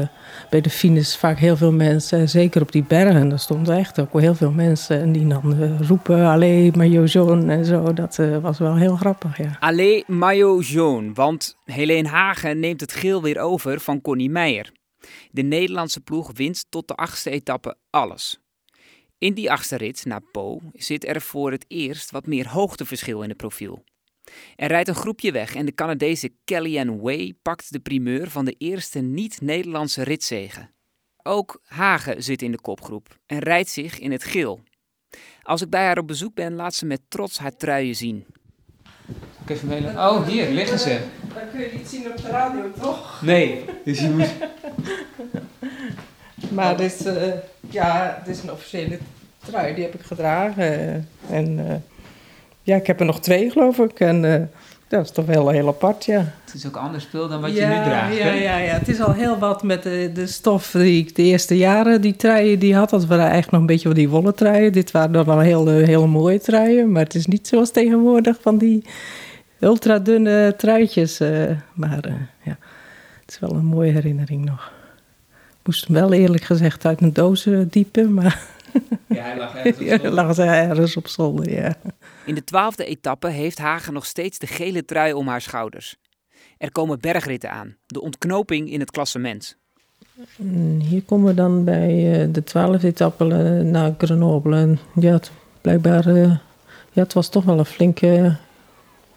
bij 0.50 0.62
de 0.62 0.70
finish 0.70 1.16
vaak 1.16 1.38
heel 1.38 1.58
veel 1.58 1.72
mensen. 1.72 2.30
Zeker 2.30 2.62
op 2.62 2.72
die 2.72 2.84
bergen. 2.84 3.30
Daar 3.30 3.40
stonden 3.40 3.78
echt 3.78 4.00
ook 4.00 4.20
heel 4.20 4.36
veel 4.36 4.52
mensen. 4.52 5.02
En 5.02 5.12
die 5.12 5.28
dan 5.28 5.62
uh, 5.62 5.82
roepen: 5.82 6.26
Allee, 6.26 6.72
jaune 7.08 7.54
en 7.54 7.66
zo. 7.66 7.94
Dat 7.94 8.18
uh, 8.18 8.38
was 8.38 8.58
wel 8.58 8.76
heel 8.76 8.96
grappig. 8.96 9.38
Ja. 9.38 9.58
Allee, 9.60 10.06
jaune. 10.60 11.14
Want 11.14 11.58
Helene 11.66 12.08
Hagen 12.08 12.60
neemt 12.60 12.82
het 12.82 12.94
geel 12.94 13.22
weer 13.22 13.40
over 13.40 13.80
van 13.80 14.02
Connie 14.02 14.30
Meijer. 14.30 14.72
De 15.32 15.42
Nederlandse 15.42 16.00
ploeg 16.00 16.32
wint 16.34 16.66
tot 16.70 16.88
de 16.88 16.96
achtste 16.96 17.30
etappe 17.30 17.76
alles. 17.90 18.40
In 19.18 19.34
die 19.34 19.52
achtste 19.52 19.78
rit 19.78 20.06
naar 20.06 20.22
Po 20.32 20.60
zit 20.74 21.08
er 21.08 21.22
voor 21.22 21.52
het 21.52 21.66
eerst 21.68 22.12
wat 22.12 22.28
meer 22.28 22.48
hoogteverschil 22.48 23.22
in 23.22 23.30
het 23.30 23.38
profiel. 23.38 23.84
Er 24.56 24.68
rijdt 24.68 24.88
een 24.88 24.96
groepje 24.96 25.32
weg 25.32 25.56
en 25.56 25.66
de 25.66 25.74
Canadese 25.74 26.32
Kellyanne 26.44 26.98
Way 26.98 27.34
pakt 27.42 27.72
de 27.72 27.80
primeur 27.80 28.30
van 28.30 28.46
de 28.46 28.56
eerste 28.58 29.00
niet-Nederlandse 29.00 30.04
ritzegen. 30.04 30.72
Ook 31.24 31.62
Hagen 31.64 32.24
zit 32.24 32.42
in 32.42 32.52
de 32.52 32.62
kopgroep 32.62 33.20
en 33.26 33.40
rijdt 33.40 33.70
zich 33.70 34.00
in 34.00 34.12
het 34.12 34.24
geel. 34.24 34.60
Als 35.42 35.62
ik 35.62 35.70
bij 35.70 35.86
haar 35.86 35.98
op 35.98 36.08
bezoek 36.08 36.34
ben, 36.34 36.54
laat 36.54 36.74
ze 36.74 36.86
met 36.86 37.02
trots 37.08 37.38
haar 37.38 37.56
truien 37.56 37.96
zien. 37.96 38.26
even 39.48 39.98
Oh, 39.98 40.28
hier 40.28 40.50
liggen 40.50 40.80
ze. 40.80 41.00
Dat 41.34 41.44
kun 41.52 41.60
je 41.60 41.70
niet 41.74 41.88
zien 41.88 42.12
op 42.12 42.18
de 42.18 42.30
radio, 42.30 42.72
toch? 42.82 43.22
Nee, 43.22 43.66
dus 43.84 44.00
je 44.00 44.10
moet... 44.10 44.34
Maar 46.52 46.70
het 46.70 46.80
is, 46.80 47.06
uh, 47.06 47.34
ja, 47.70 48.16
het 48.20 48.28
is 48.28 48.44
een 48.44 48.52
officiële 48.52 49.00
trui, 49.46 49.76
die 49.76 49.84
heb 49.84 49.94
ik 49.94 50.02
gedragen. 50.02 51.08
en 51.30 51.58
uh, 51.58 51.74
ja, 52.68 52.76
ik 52.76 52.88
heb 52.88 53.00
er 53.00 53.06
nog 53.06 53.20
twee, 53.20 53.52
geloof 53.52 53.78
ik. 53.78 54.00
En 54.00 54.24
uh, 54.24 54.36
dat 54.88 55.04
is 55.04 55.12
toch 55.12 55.26
wel 55.26 55.50
heel 55.50 55.68
apart, 55.68 56.06
ja. 56.06 56.34
Het 56.46 56.54
is 56.54 56.68
ook 56.68 56.76
anders 56.76 57.04
spul 57.04 57.28
dan 57.28 57.42
wat 57.42 57.56
ja, 57.56 57.70
je 57.70 57.78
nu 57.78 57.84
draagt, 57.84 58.18
ja, 58.18 58.34
ja, 58.34 58.58
ja, 58.58 58.74
het 58.74 58.88
is 58.88 59.00
al 59.00 59.14
heel 59.14 59.38
wat 59.38 59.64
met 59.64 59.84
de, 59.84 60.10
de 60.14 60.28
stof 60.28 60.72
die 60.72 61.02
ik 61.02 61.16
de 61.16 61.24
eerste 61.24 61.58
jaren, 61.58 62.02
die 62.02 62.16
truien 62.16 62.60
die 62.60 62.76
had. 62.76 62.90
Dat 62.90 63.06
waren 63.06 63.24
eigenlijk 63.24 63.52
nog 63.52 63.62
een 63.62 63.68
beetje 63.68 63.88
van 63.88 63.98
die 63.98 64.10
wollen 64.10 64.36
truien. 64.36 64.72
Dit 64.72 64.92
waren 64.92 65.12
dan 65.12 65.26
wel 65.26 65.40
hele, 65.40 65.72
hele 65.72 66.08
mooie 66.08 66.40
truien. 66.40 66.92
Maar 66.92 67.04
het 67.04 67.16
is 67.16 67.26
niet 67.26 67.48
zoals 67.48 67.72
tegenwoordig 67.72 68.38
van 68.42 68.58
die 68.58 68.86
ultra 69.60 70.00
dunne 70.00 70.54
truitjes. 70.58 71.20
maar 71.74 72.10
ja, 72.44 72.58
het 73.22 73.32
is 73.32 73.40
wel 73.40 73.52
een 73.52 73.66
mooie 73.66 73.92
herinnering 73.92 74.46
nog 74.46 74.72
moest 75.68 75.88
hem 75.88 75.96
wel 75.96 76.14
eerlijk 76.14 76.44
gezegd 76.44 76.86
uit 76.86 77.02
een 77.02 77.14
doos 77.14 77.46
eh, 77.46 77.60
diepen, 77.70 78.14
maar... 78.14 78.56
Ja, 79.08 79.24
hij 79.24 79.38
lag 79.38 79.56
ergens 79.56 79.78
op 79.78 79.88
zolder. 79.88 80.04
ja, 80.04 80.12
lag 80.12 80.38
ergens 80.38 80.98
op 80.98 81.08
zolder, 81.08 81.50
ja. 81.50 81.76
In 82.26 82.36
de 82.36 82.44
twaalfde 82.44 82.86
etappe 82.86 83.30
heeft 83.30 83.58
Hagen 83.58 83.94
nog 83.94 84.06
steeds 84.06 84.40
de 84.40 84.48
gele 84.48 84.86
trui 84.86 85.14
om 85.14 85.28
haar 85.28 85.42
schouders. 85.42 85.96
Er 86.58 86.72
komen 86.72 87.00
bergritten 87.00 87.52
aan, 87.52 87.76
de 87.86 88.02
ontknoping 88.02 88.72
in 88.72 88.80
het 88.80 88.92
klassement. 88.92 89.58
Mm, 90.36 90.80
hier 90.80 91.04
komen 91.04 91.28
we 91.28 91.34
dan 91.34 91.64
bij 91.64 92.22
uh, 92.22 92.34
de 92.34 92.44
twaalfde 92.44 92.88
etappe 92.88 93.26
uh, 93.26 93.72
naar 93.72 93.96
Grenoble. 93.98 94.56
En 94.56 94.80
ja, 94.96 95.12
het, 95.12 95.32
blijkbaar, 95.62 96.08
uh, 96.08 96.38
ja, 96.92 97.04
het 97.04 97.14
was 97.14 97.30
toch 97.30 97.44
wel 97.44 97.60
een 97.60 97.66
flinke, 97.66 98.36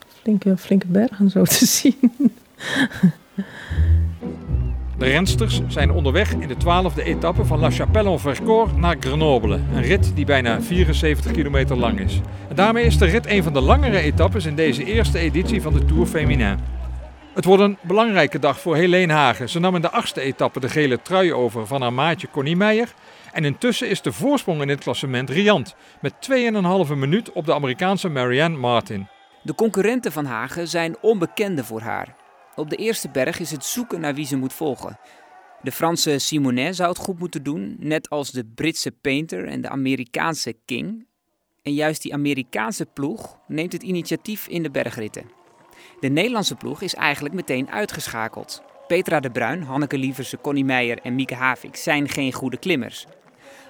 flinke, 0.09 0.57
flinke 0.57 0.87
berg 0.87 1.21
zo 1.28 1.45
te 1.45 1.66
zien. 1.78 2.12
De 5.00 5.07
rensters 5.07 5.61
zijn 5.69 5.90
onderweg 5.90 6.33
in 6.33 6.49
de 6.49 6.57
twaalfde 6.57 7.02
etappe 7.02 7.45
van 7.45 7.59
La 7.59 7.71
Chapelle-en-Vercors 7.71 8.71
naar 8.76 8.97
Grenoble. 9.00 9.54
Een 9.54 9.83
rit 9.83 10.12
die 10.14 10.25
bijna 10.25 10.62
74 10.62 11.33
kilometer 11.33 11.76
lang 11.76 12.00
is. 12.00 12.21
En 12.49 12.57
daarmee 12.57 12.85
is 12.85 12.99
de 12.99 13.04
rit 13.04 13.26
een 13.26 13.42
van 13.42 13.52
de 13.52 13.61
langere 13.61 13.99
etappes 13.99 14.47
in 14.47 14.54
deze 14.54 14.85
eerste 14.85 15.19
editie 15.19 15.62
van 15.62 15.73
de 15.73 15.85
Tour 15.85 16.07
Féminin. 16.07 16.59
Het 17.35 17.45
wordt 17.45 17.62
een 17.62 17.78
belangrijke 17.80 18.38
dag 18.38 18.61
voor 18.61 18.76
Helene 18.76 19.12
Hagen. 19.12 19.49
Ze 19.49 19.61
nam 19.61 19.75
in 19.75 19.80
de 19.80 19.90
achtste 19.90 20.21
etappe 20.21 20.61
de 20.61 20.69
gele 20.69 21.02
trui 21.02 21.33
over 21.33 21.66
van 21.66 21.83
haar 21.83 21.92
maatje 21.92 22.28
Connie 22.30 22.57
Meijer. 22.57 22.95
En 23.33 23.45
intussen 23.45 23.88
is 23.88 24.02
de 24.02 24.12
voorsprong 24.12 24.62
in 24.62 24.69
het 24.69 24.80
klassement 24.80 25.30
riant. 25.30 25.75
Met 26.00 26.12
2,5 26.88 26.97
minuut 26.97 27.33
op 27.33 27.47
de 27.47 27.54
Amerikaanse 27.54 28.09
Marianne 28.09 28.59
Martin. 28.59 29.09
De 29.42 29.54
concurrenten 29.54 30.12
van 30.12 30.25
Hagen 30.25 30.69
zijn 30.69 30.97
onbekende 31.00 31.64
voor 31.64 31.80
haar. 31.80 32.19
Op 32.61 32.71
de 32.71 32.76
eerste 32.76 33.09
berg 33.09 33.38
is 33.38 33.50
het 33.50 33.64
zoeken 33.64 34.00
naar 34.00 34.14
wie 34.14 34.26
ze 34.26 34.37
moet 34.37 34.52
volgen. 34.52 34.99
De 35.62 35.73
Franse 35.73 36.19
Simonet 36.19 36.76
zou 36.76 36.88
het 36.88 36.99
goed 36.99 37.19
moeten 37.19 37.43
doen, 37.43 37.76
net 37.79 38.11
als 38.11 38.31
de 38.31 38.45
Britse 38.55 38.90
Painter 38.90 39.47
en 39.47 39.61
de 39.61 39.69
Amerikaanse 39.69 40.55
King. 40.64 41.07
En 41.62 41.75
juist 41.75 42.02
die 42.02 42.14
Amerikaanse 42.14 42.87
ploeg 42.87 43.38
neemt 43.47 43.73
het 43.73 43.83
initiatief 43.83 44.49
in 44.49 44.62
de 44.62 44.71
bergritten. 44.71 45.31
De 46.00 46.09
Nederlandse 46.09 46.55
ploeg 46.55 46.83
is 46.83 46.95
eigenlijk 46.95 47.35
meteen 47.35 47.71
uitgeschakeld. 47.71 48.62
Petra 48.87 49.21
de 49.21 49.31
Bruin, 49.31 49.62
Hanneke 49.62 49.99
Lieverse, 49.99 50.38
Connie 50.40 50.64
Meijer 50.64 50.99
en 50.99 51.14
Mieke 51.14 51.35
Havik 51.35 51.76
zijn 51.76 52.09
geen 52.09 52.33
goede 52.33 52.59
klimmers. 52.59 53.07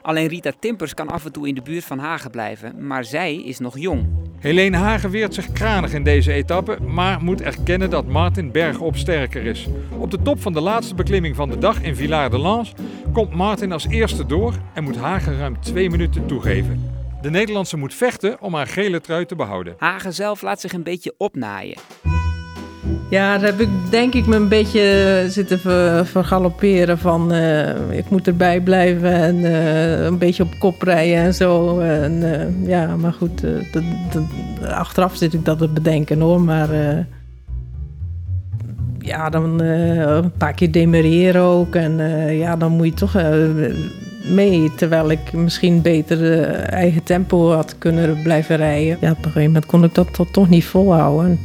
Alleen 0.03 0.29
Rita 0.29 0.53
Timpers 0.59 0.95
kan 0.95 1.09
af 1.09 1.25
en 1.25 1.33
toe 1.33 1.49
in 1.49 1.55
de 1.55 1.63
buurt 1.63 1.85
van 1.85 1.99
Hagen 1.99 2.31
blijven, 2.31 2.87
maar 2.87 3.05
zij 3.05 3.37
is 3.37 3.59
nog 3.59 3.79
jong. 3.79 4.09
Helene 4.41 4.77
Hagen 4.77 5.11
weert 5.11 5.35
zich 5.35 5.53
kranig 5.53 5.93
in 5.93 6.05
deze 6.05 6.33
etappe, 6.33 6.79
maar 6.83 7.23
moet 7.23 7.41
erkennen 7.41 7.91
dat 7.91 8.07
Martin 8.07 8.53
bergop 8.53 8.97
sterker 8.97 9.45
is. 9.45 9.69
Op 9.99 10.11
de 10.11 10.23
top 10.23 10.41
van 10.41 10.53
de 10.53 10.61
laatste 10.61 10.95
beklimming 10.95 11.37
van 11.37 11.51
de 11.51 11.59
dag 11.59 11.83
in 11.83 11.97
Villard 11.97 12.31
de 12.31 12.39
Lans 12.39 12.73
komt 13.13 13.35
Martin 13.35 13.73
als 13.73 13.87
eerste 13.87 14.27
door 14.27 14.55
en 14.75 14.85
moet 14.85 14.97
Hagen 14.97 15.39
ruim 15.39 15.61
twee 15.61 15.91
minuten 15.91 16.27
toegeven. 16.27 16.91
De 17.23 17.31
Nederlandse 17.31 17.77
moet 17.77 17.95
vechten 17.95 18.41
om 18.41 18.55
haar 18.55 18.67
gele 18.67 19.01
trui 19.01 19.27
te 19.27 19.37
behouden. 19.37 19.75
Hagen 19.79 20.15
zelf 20.15 20.43
laat 20.43 20.61
zich 20.61 20.73
een 20.73 20.83
beetje 20.83 21.15
opnaaien. 21.17 21.77
Ja, 23.11 23.39
daar 23.39 23.47
heb 23.47 23.61
ik 23.61 23.69
denk 23.91 24.15
ik 24.15 24.27
me 24.27 24.37
een 24.37 24.49
beetje 24.49 25.25
zitten 25.29 25.59
ver, 25.59 26.07
vergalopperen 26.07 26.99
van 26.99 27.35
uh, 27.35 27.91
ik 27.91 28.11
moet 28.11 28.27
erbij 28.27 28.61
blijven 28.61 29.13
en 29.13 29.37
uh, 29.37 30.05
een 30.05 30.19
beetje 30.19 30.43
op 30.43 30.59
kop 30.59 30.83
rijden 30.83 31.17
en 31.17 31.35
zo. 31.35 31.79
En, 31.79 32.23
ja, 32.67 32.97
maar 32.97 33.13
goed, 33.13 33.45
achteraf 34.65 35.17
zit 35.17 35.33
ik 35.33 35.45
dat 35.45 35.59
te 35.59 35.69
bedenken 35.69 36.21
hoor, 36.21 36.41
maar 36.41 36.69
ja, 38.99 39.31
dan 39.31 39.61
een 39.61 40.33
paar 40.33 40.55
keer 40.55 40.73
demereren 40.73 41.43
ook 41.43 41.75
en 41.75 41.99
ja, 42.37 42.57
dan 42.57 42.73
moet 42.73 42.87
je 42.87 42.95
toch 42.95 43.23
mee, 44.35 44.71
terwijl 44.77 45.11
ik 45.11 45.33
misschien 45.33 45.83
beter 45.83 46.43
eigen 46.55 47.03
tempo 47.03 47.51
had 47.51 47.75
kunnen 47.79 48.23
blijven 48.23 48.57
rijden. 48.57 48.97
Ja, 49.01 49.11
op 49.11 49.17
een 49.17 49.23
gegeven 49.23 49.43
moment 49.43 49.67
kon 49.67 49.85
ik 49.85 49.95
dat 49.95 50.33
toch 50.33 50.49
niet 50.49 50.65
volhouden. 50.65 51.39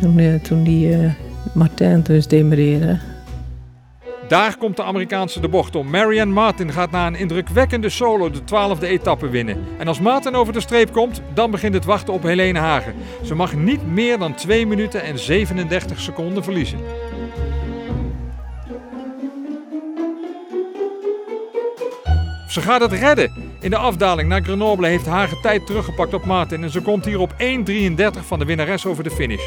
Toen, 0.00 0.18
uh, 0.18 0.34
toen 0.34 0.62
die 0.62 0.88
uh, 0.88 1.12
Martin 1.54 2.00
dus 2.02 2.26
demereerde. 2.26 2.98
Daar 4.28 4.56
komt 4.56 4.76
de 4.76 4.82
Amerikaanse 4.82 5.40
de 5.40 5.48
bocht 5.48 5.76
om. 5.76 5.90
Marianne 5.90 6.34
Martin 6.34 6.72
gaat 6.72 6.90
na 6.90 7.06
een 7.06 7.14
indrukwekkende 7.14 7.88
solo 7.88 8.30
de 8.30 8.44
twaalfde 8.44 8.86
etappe 8.86 9.28
winnen. 9.28 9.56
En 9.78 9.88
als 9.88 10.00
Martin 10.00 10.34
over 10.34 10.52
de 10.52 10.60
streep 10.60 10.92
komt, 10.92 11.20
dan 11.34 11.50
begint 11.50 11.74
het 11.74 11.84
wachten 11.84 12.14
op 12.14 12.22
Helene 12.22 12.58
Hagen. 12.58 12.94
Ze 13.24 13.34
mag 13.34 13.54
niet 13.54 13.86
meer 13.86 14.18
dan 14.18 14.34
2 14.34 14.66
minuten 14.66 15.02
en 15.02 15.18
37 15.18 16.00
seconden 16.00 16.44
verliezen. 16.44 16.78
Ze 22.54 22.60
gaat 22.60 22.80
het 22.80 22.92
redden. 22.92 23.32
In 23.60 23.70
de 23.70 23.76
afdaling 23.76 24.28
naar 24.28 24.42
Grenoble 24.42 24.86
heeft 24.86 25.06
Hagen 25.06 25.40
tijd 25.40 25.66
teruggepakt 25.66 26.14
op 26.14 26.24
Martin 26.24 26.62
en 26.62 26.70
ze 26.70 26.80
komt 26.80 27.04
hier 27.04 27.18
op 27.18 27.32
1.33 27.32 27.36
van 28.20 28.38
de 28.38 28.44
winnares 28.44 28.86
over 28.86 29.04
de 29.04 29.10
finish. 29.10 29.42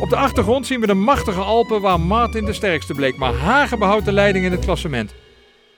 Op 0.00 0.10
de 0.10 0.16
achtergrond 0.16 0.66
zien 0.66 0.80
we 0.80 0.86
de 0.86 0.94
machtige 0.94 1.40
Alpen 1.40 1.80
waar 1.80 2.00
Martin 2.00 2.44
de 2.44 2.52
sterkste 2.52 2.94
bleek, 2.94 3.16
maar 3.16 3.32
Hagen 3.32 3.78
behoudt 3.78 4.04
de 4.04 4.12
leiding 4.12 4.44
in 4.44 4.50
het 4.50 4.64
klassement. 4.64 5.14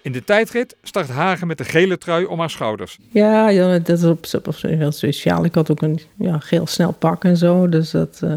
In 0.02 0.12
de 0.12 0.24
tijdrit 0.24 0.76
start 0.82 1.08
Hagen 1.08 1.46
met 1.46 1.58
de 1.58 1.64
gele 1.64 1.98
trui 1.98 2.24
om 2.24 2.38
haar 2.38 2.50
schouders. 2.50 2.98
Ja, 3.08 3.48
ja 3.48 3.78
dat 3.78 3.98
is 3.98 4.04
op, 4.04 4.26
op, 4.32 4.48
op 4.48 4.56
heel 4.60 4.92
speciaal. 4.92 5.44
Ik 5.44 5.54
had 5.54 5.70
ook 5.70 5.82
een 5.82 6.00
ja, 6.16 6.38
geel 6.38 6.66
snel 6.66 6.92
pak 6.92 7.24
en 7.24 7.36
zo, 7.36 7.68
dus 7.68 7.90
dat... 7.90 8.20
Uh... 8.24 8.30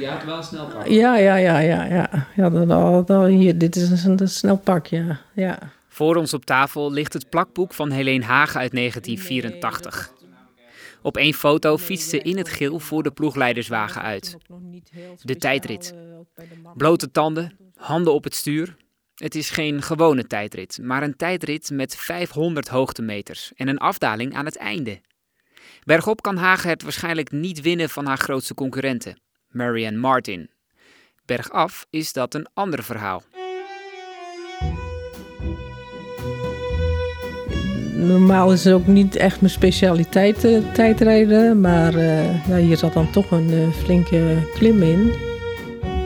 Je 0.00 0.06
had 0.06 0.24
wel 0.24 0.36
een 0.36 0.42
snel 0.42 0.66
pak? 0.66 0.86
Ja, 0.86 1.16
ja, 1.16 1.36
ja, 1.36 1.58
ja. 1.58 1.84
ja. 1.84 2.26
ja 2.36 2.50
dat, 2.50 3.06
dat, 3.06 3.28
hier, 3.28 3.58
dit 3.58 3.76
is 3.76 4.04
een, 4.04 4.20
een 4.20 4.28
snel 4.28 4.56
pak, 4.56 4.86
ja. 4.86 5.18
ja. 5.32 5.58
Voor 5.92 6.16
ons 6.16 6.34
op 6.34 6.44
tafel 6.44 6.92
ligt 6.92 7.12
het 7.12 7.28
plakboek 7.28 7.74
van 7.74 7.90
Helene 7.90 8.24
Hagen 8.24 8.60
uit 8.60 8.72
1984. 8.72 10.12
Op 11.02 11.16
één 11.16 11.34
foto 11.34 11.78
fietst 11.78 12.08
ze 12.08 12.18
in 12.18 12.36
het 12.36 12.48
geel 12.48 12.78
voor 12.78 13.02
de 13.02 13.10
ploegleiderswagen 13.10 14.02
uit. 14.02 14.36
De 15.22 15.36
tijdrit. 15.36 15.94
Blote 16.76 17.10
tanden, 17.10 17.56
handen 17.76 18.12
op 18.12 18.24
het 18.24 18.34
stuur. 18.34 18.76
Het 19.14 19.34
is 19.34 19.50
geen 19.50 19.82
gewone 19.82 20.26
tijdrit, 20.26 20.78
maar 20.82 21.02
een 21.02 21.16
tijdrit 21.16 21.70
met 21.70 21.96
500 21.96 22.68
hoogtemeters 22.68 23.52
en 23.54 23.68
een 23.68 23.78
afdaling 23.78 24.34
aan 24.34 24.44
het 24.44 24.56
einde. 24.56 25.00
Bergop 25.84 26.22
kan 26.22 26.36
Hagen 26.36 26.70
het 26.70 26.82
waarschijnlijk 26.82 27.30
niet 27.30 27.60
winnen 27.60 27.90
van 27.90 28.06
haar 28.06 28.18
grootste 28.18 28.54
concurrente, 28.54 29.16
Marianne 29.48 29.98
Martin. 29.98 30.50
Bergaf 31.24 31.86
is 31.90 32.12
dat 32.12 32.34
een 32.34 32.46
ander 32.54 32.82
verhaal. 32.82 33.22
Normaal 38.06 38.52
is 38.52 38.64
het 38.64 38.74
ook 38.74 38.86
niet 38.86 39.16
echt 39.16 39.40
mijn 39.40 39.52
specialiteit 39.52 40.44
uh, 40.44 40.58
tijdrijden. 40.72 41.60
Maar 41.60 41.94
uh, 41.94 42.48
ja, 42.48 42.56
hier 42.56 42.76
zat 42.76 42.92
dan 42.92 43.10
toch 43.10 43.30
een 43.30 43.50
uh, 43.50 43.68
flinke 43.82 44.36
klim 44.54 44.82
in. 44.82 45.12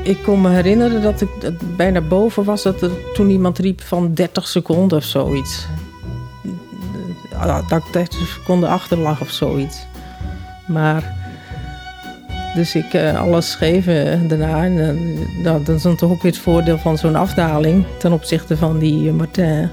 Ik 0.02 0.18
kon 0.22 0.40
me 0.40 0.50
herinneren 0.50 1.02
dat 1.02 1.20
ik 1.20 1.28
dat 1.40 1.76
bijna 1.76 2.00
boven 2.00 2.44
was. 2.44 2.62
Dat 2.62 2.82
er 2.82 2.90
toen 3.14 3.30
iemand 3.30 3.58
riep 3.58 3.80
van 3.80 4.14
30 4.14 4.48
seconden 4.48 4.98
of 4.98 5.04
zoiets. 5.04 5.66
Dat 7.68 7.84
ik 7.86 7.92
30 7.92 8.28
seconden 8.28 8.68
achter 8.68 8.98
lag 8.98 9.20
of 9.20 9.30
zoiets. 9.30 9.86
Maar... 10.66 11.14
Dus 12.54 12.74
ik 12.74 12.94
alles 13.16 13.54
geven 13.54 14.28
daarna. 14.28 14.64
En 14.64 14.74
nou, 15.42 15.64
dat 15.64 15.76
is 15.76 15.82
dan 15.82 15.96
toch 15.96 16.10
ook 16.10 16.22
weer 16.22 16.32
het 16.32 16.40
voordeel 16.40 16.78
van 16.78 16.98
zo'n 16.98 17.16
afdaling 17.16 17.84
ten 17.98 18.12
opzichte 18.12 18.56
van 18.56 18.78
die 18.78 19.12
Martin. 19.12 19.70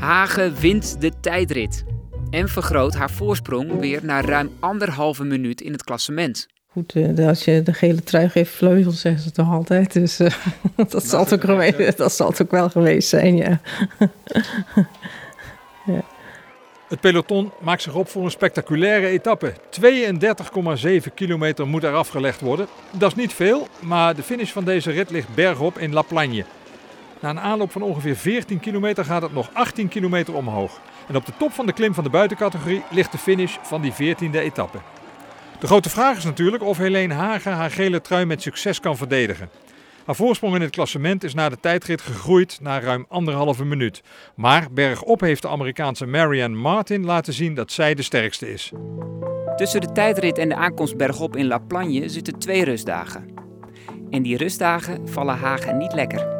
Hagen 0.00 0.54
wint 0.60 1.00
de 1.00 1.12
tijdrit 1.20 1.84
en 2.30 2.48
vergroot 2.48 2.94
haar 2.94 3.10
voorsprong 3.10 3.78
weer 3.80 4.00
naar 4.02 4.24
ruim 4.24 4.50
anderhalve 4.60 5.24
minuut 5.24 5.60
in 5.60 5.72
het 5.72 5.84
klassement. 5.84 6.46
Goed, 6.72 6.94
uh, 6.94 7.28
als 7.28 7.44
je 7.44 7.62
de 7.62 7.72
gele 7.72 8.02
trui 8.02 8.28
geeft 8.28 8.54
vleugels, 8.54 9.00
zeggen 9.00 9.22
ze 9.22 9.30
toch 9.30 9.50
altijd. 9.50 9.92
Dus 9.92 10.20
uh, 10.20 10.30
dat, 10.88 11.04
zal 11.06 11.20
het 11.20 11.34
ook 11.34 11.44
geweest, 11.44 11.96
dat 11.96 12.12
zal 12.12 12.28
het 12.28 12.42
ook 12.42 12.50
wel 12.50 12.68
geweest 12.68 13.08
zijn, 13.08 13.36
ja. 13.36 13.60
ja. 15.86 16.02
Het 16.88 17.00
peloton 17.00 17.52
maakt 17.60 17.82
zich 17.82 17.94
op 17.94 18.08
voor 18.08 18.24
een 18.24 18.30
spectaculaire 18.30 19.06
etappe. 19.06 19.52
32,7 21.06 21.14
kilometer 21.14 21.66
moet 21.66 21.84
er 21.84 21.94
afgelegd 21.94 22.40
worden. 22.40 22.66
Dat 22.90 23.10
is 23.10 23.16
niet 23.16 23.32
veel, 23.32 23.68
maar 23.80 24.14
de 24.14 24.22
finish 24.22 24.50
van 24.50 24.64
deze 24.64 24.90
rit 24.90 25.10
ligt 25.10 25.34
bergop 25.34 25.78
in 25.78 25.92
La 25.92 26.02
Plagne. 26.02 26.44
Na 27.20 27.30
een 27.30 27.40
aanloop 27.40 27.72
van 27.72 27.82
ongeveer 27.82 28.16
14 28.16 28.60
kilometer 28.60 29.04
gaat 29.04 29.22
het 29.22 29.32
nog 29.32 29.50
18 29.52 29.88
kilometer 29.88 30.34
omhoog. 30.34 30.80
En 31.08 31.16
op 31.16 31.26
de 31.26 31.32
top 31.38 31.52
van 31.52 31.66
de 31.66 31.72
klim 31.72 31.94
van 31.94 32.04
de 32.04 32.10
buitencategorie 32.10 32.82
ligt 32.90 33.12
de 33.12 33.18
finish 33.18 33.56
van 33.62 33.80
die 33.80 33.92
14e 33.92 34.30
etappe. 34.32 34.78
De 35.60 35.66
grote 35.66 35.90
vraag 35.90 36.16
is 36.16 36.24
natuurlijk 36.24 36.62
of 36.62 36.78
Helene 36.78 37.14
Hagen 37.14 37.52
haar 37.52 37.70
gele 37.70 38.00
trui 38.00 38.24
met 38.24 38.42
succes 38.42 38.80
kan 38.80 38.96
verdedigen. 38.96 39.50
Haar 40.04 40.16
voorsprong 40.16 40.54
in 40.54 40.60
het 40.60 40.70
klassement 40.70 41.24
is 41.24 41.34
na 41.34 41.48
de 41.48 41.60
tijdrit 41.60 42.00
gegroeid 42.00 42.58
naar 42.62 42.82
ruim 42.82 43.04
anderhalve 43.08 43.64
minuut. 43.64 44.02
Maar 44.34 44.68
bergop 44.72 45.20
heeft 45.20 45.42
de 45.42 45.48
Amerikaanse 45.48 46.06
Marianne 46.06 46.56
Martin 46.56 47.04
laten 47.04 47.32
zien 47.32 47.54
dat 47.54 47.72
zij 47.72 47.94
de 47.94 48.02
sterkste 48.02 48.52
is. 48.52 48.72
Tussen 49.56 49.80
de 49.80 49.92
tijdrit 49.92 50.38
en 50.38 50.48
de 50.48 50.54
aankomst 50.54 50.96
bergop 50.96 51.36
in 51.36 51.46
La 51.46 51.58
Plagne 51.58 52.08
zitten 52.08 52.38
twee 52.38 52.64
rustdagen. 52.64 53.28
En 54.10 54.22
die 54.22 54.36
rustdagen 54.36 55.08
vallen 55.08 55.38
Hagen 55.38 55.76
niet 55.76 55.92
lekker 55.92 56.39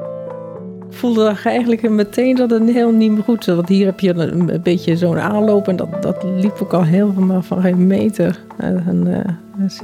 voelde 0.91 1.37
eigenlijk 1.45 1.91
meteen 1.91 2.37
dat 2.37 2.51
het 2.51 2.71
heel 2.71 2.93
niet 2.93 3.21
goed 3.25 3.45
was. 3.45 3.57
Want 3.57 3.69
hier 3.69 3.87
heb 3.87 4.01
je 4.01 4.15
een, 4.15 4.61
beetje 4.63 4.97
zo'n 4.97 5.19
aanloop 5.19 5.69
en 5.69 5.77
dat, 5.77 6.03
dat 6.03 6.25
liep 6.25 6.59
ook 6.63 6.73
al 6.73 6.85
helemaal 6.85 7.43
van 7.43 7.61
geen 7.61 7.87
meter. 7.87 8.41
En, 8.57 9.07
uh, 9.07 9.19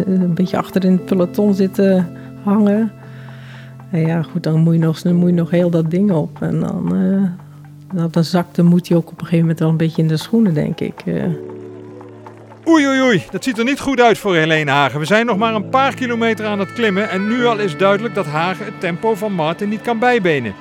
een 0.06 0.34
beetje 0.34 0.56
achter 0.56 0.84
in 0.84 0.92
het 0.92 1.04
peloton 1.04 1.54
zitten 1.54 2.08
hangen. 2.42 2.92
En 3.90 4.00
ja, 4.00 4.22
goed, 4.22 4.42
dan 4.42 4.60
moet 4.60 4.74
je 4.74 4.80
nog, 4.80 5.04
moet 5.04 5.28
je 5.28 5.34
nog 5.34 5.50
heel 5.50 5.70
dat 5.70 5.90
ding 5.90 6.10
op. 6.10 6.42
En 6.42 6.60
dan, 6.60 6.96
uh, 6.96 8.10
dan 8.10 8.24
zakte 8.24 8.62
moet 8.62 8.92
ook 8.92 9.10
op 9.10 9.20
een 9.20 9.26
gegeven 9.26 9.40
moment 9.40 9.58
wel 9.58 9.68
een 9.68 9.76
beetje 9.76 10.02
in 10.02 10.08
de 10.08 10.16
schoenen, 10.16 10.54
denk 10.54 10.80
ik. 10.80 11.02
Oei, 12.68 12.86
oei, 12.86 13.00
oei. 13.02 13.22
Dat 13.30 13.44
ziet 13.44 13.58
er 13.58 13.64
niet 13.64 13.80
goed 13.80 14.00
uit 14.00 14.18
voor 14.18 14.34
Helene 14.34 14.70
Hagen. 14.70 15.00
We 15.00 15.06
zijn 15.06 15.26
nog 15.26 15.36
maar 15.36 15.54
een 15.54 15.68
paar 15.68 15.94
kilometer 15.94 16.46
aan 16.46 16.58
het 16.58 16.72
klimmen 16.72 17.10
en 17.10 17.28
nu 17.28 17.44
al 17.44 17.58
is 17.58 17.76
duidelijk 17.76 18.14
dat 18.14 18.26
Hagen 18.26 18.64
het 18.64 18.80
tempo 18.80 19.14
van 19.14 19.32
Martin 19.32 19.68
niet 19.68 19.80
kan 19.80 19.98
bijbenen. 19.98 20.54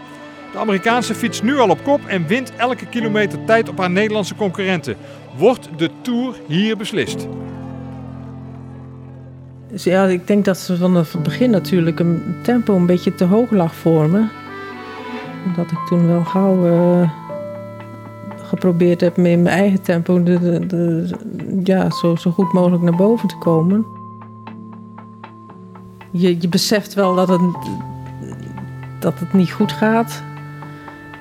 De 0.56 0.62
Amerikaanse 0.62 1.16
fietst 1.16 1.44
nu 1.44 1.58
al 1.58 1.70
op 1.70 1.84
kop 1.84 2.06
en 2.08 2.28
wint 2.28 2.56
elke 2.56 2.86
kilometer 2.86 3.40
tijd 3.46 3.70
op 3.70 3.78
haar 3.78 3.90
Nederlandse 3.90 4.36
concurrenten. 4.36 4.96
Wordt 5.38 5.70
de 5.78 5.90
Tour 6.02 6.36
hier 6.48 6.78
beslist? 6.78 7.28
Dus 9.72 9.84
ja, 9.84 10.06
ik 10.06 10.28
denk 10.28 10.46
dat 10.46 10.58
ze 10.58 10.78
van 10.78 10.96
het 10.96 11.24
begin 11.24 11.50
natuurlijk 11.50 12.00
een 12.00 12.36
tempo 12.44 12.76
een 12.76 12.86
beetje 12.86 13.16
te 13.16 13.24
hoog 13.24 13.52
lag 13.52 13.76
voor 13.76 14.10
me. 14.10 14.26
Dat 15.56 15.72
ik 15.72 15.78
toen 15.88 16.08
wel 16.08 16.24
gauw 16.24 16.66
uh, 16.66 17.10
geprobeerd 18.44 19.02
heb 19.02 19.18
met 19.18 19.24
mijn 19.24 19.48
eigen 19.48 19.82
tempo 19.82 20.24
de, 20.24 20.66
de, 20.68 21.10
ja, 21.64 21.90
zo, 21.90 22.16
zo 22.16 22.32
goed 22.32 22.54
mogelijk 22.54 22.84
naar 22.84 22.96
boven 22.96 23.28
te 23.28 23.38
komen. 23.38 23.86
Je, 26.12 26.42
je 26.42 26.48
beseft 26.48 26.94
wel 26.94 27.16
dat 27.16 27.28
het, 27.28 27.42
dat 29.00 29.20
het 29.20 29.34
niet 29.34 29.52
goed 29.52 29.72
gaat. 29.72 30.24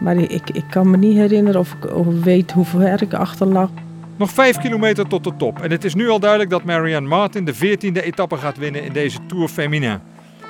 Maar 0.01 0.17
ik, 0.17 0.51
ik 0.51 0.65
kan 0.71 0.91
me 0.91 0.97
niet 0.97 1.17
herinneren 1.17 1.61
of 1.61 1.73
ik 1.73 1.95
of 1.95 2.07
weet 2.23 2.53
hoe 2.53 2.65
ver 2.65 3.03
ik 3.03 3.15
achter 3.15 3.47
lag. 3.47 3.71
Nog 4.17 4.31
vijf 4.31 4.59
kilometer 4.59 5.07
tot 5.07 5.25
de 5.25 5.33
top. 5.37 5.61
En 5.61 5.71
het 5.71 5.85
is 5.85 5.95
nu 5.95 6.09
al 6.09 6.21
duidelijk 6.21 6.51
dat 6.51 6.65
Marianne 6.65 7.09
Martin 7.09 7.45
de 7.45 7.55
14e 7.55 8.05
etappe 8.05 8.37
gaat 8.37 8.59
winnen 8.59 8.85
in 8.85 8.93
deze 8.93 9.19
Tour 9.27 9.49
Feminin. 9.49 9.99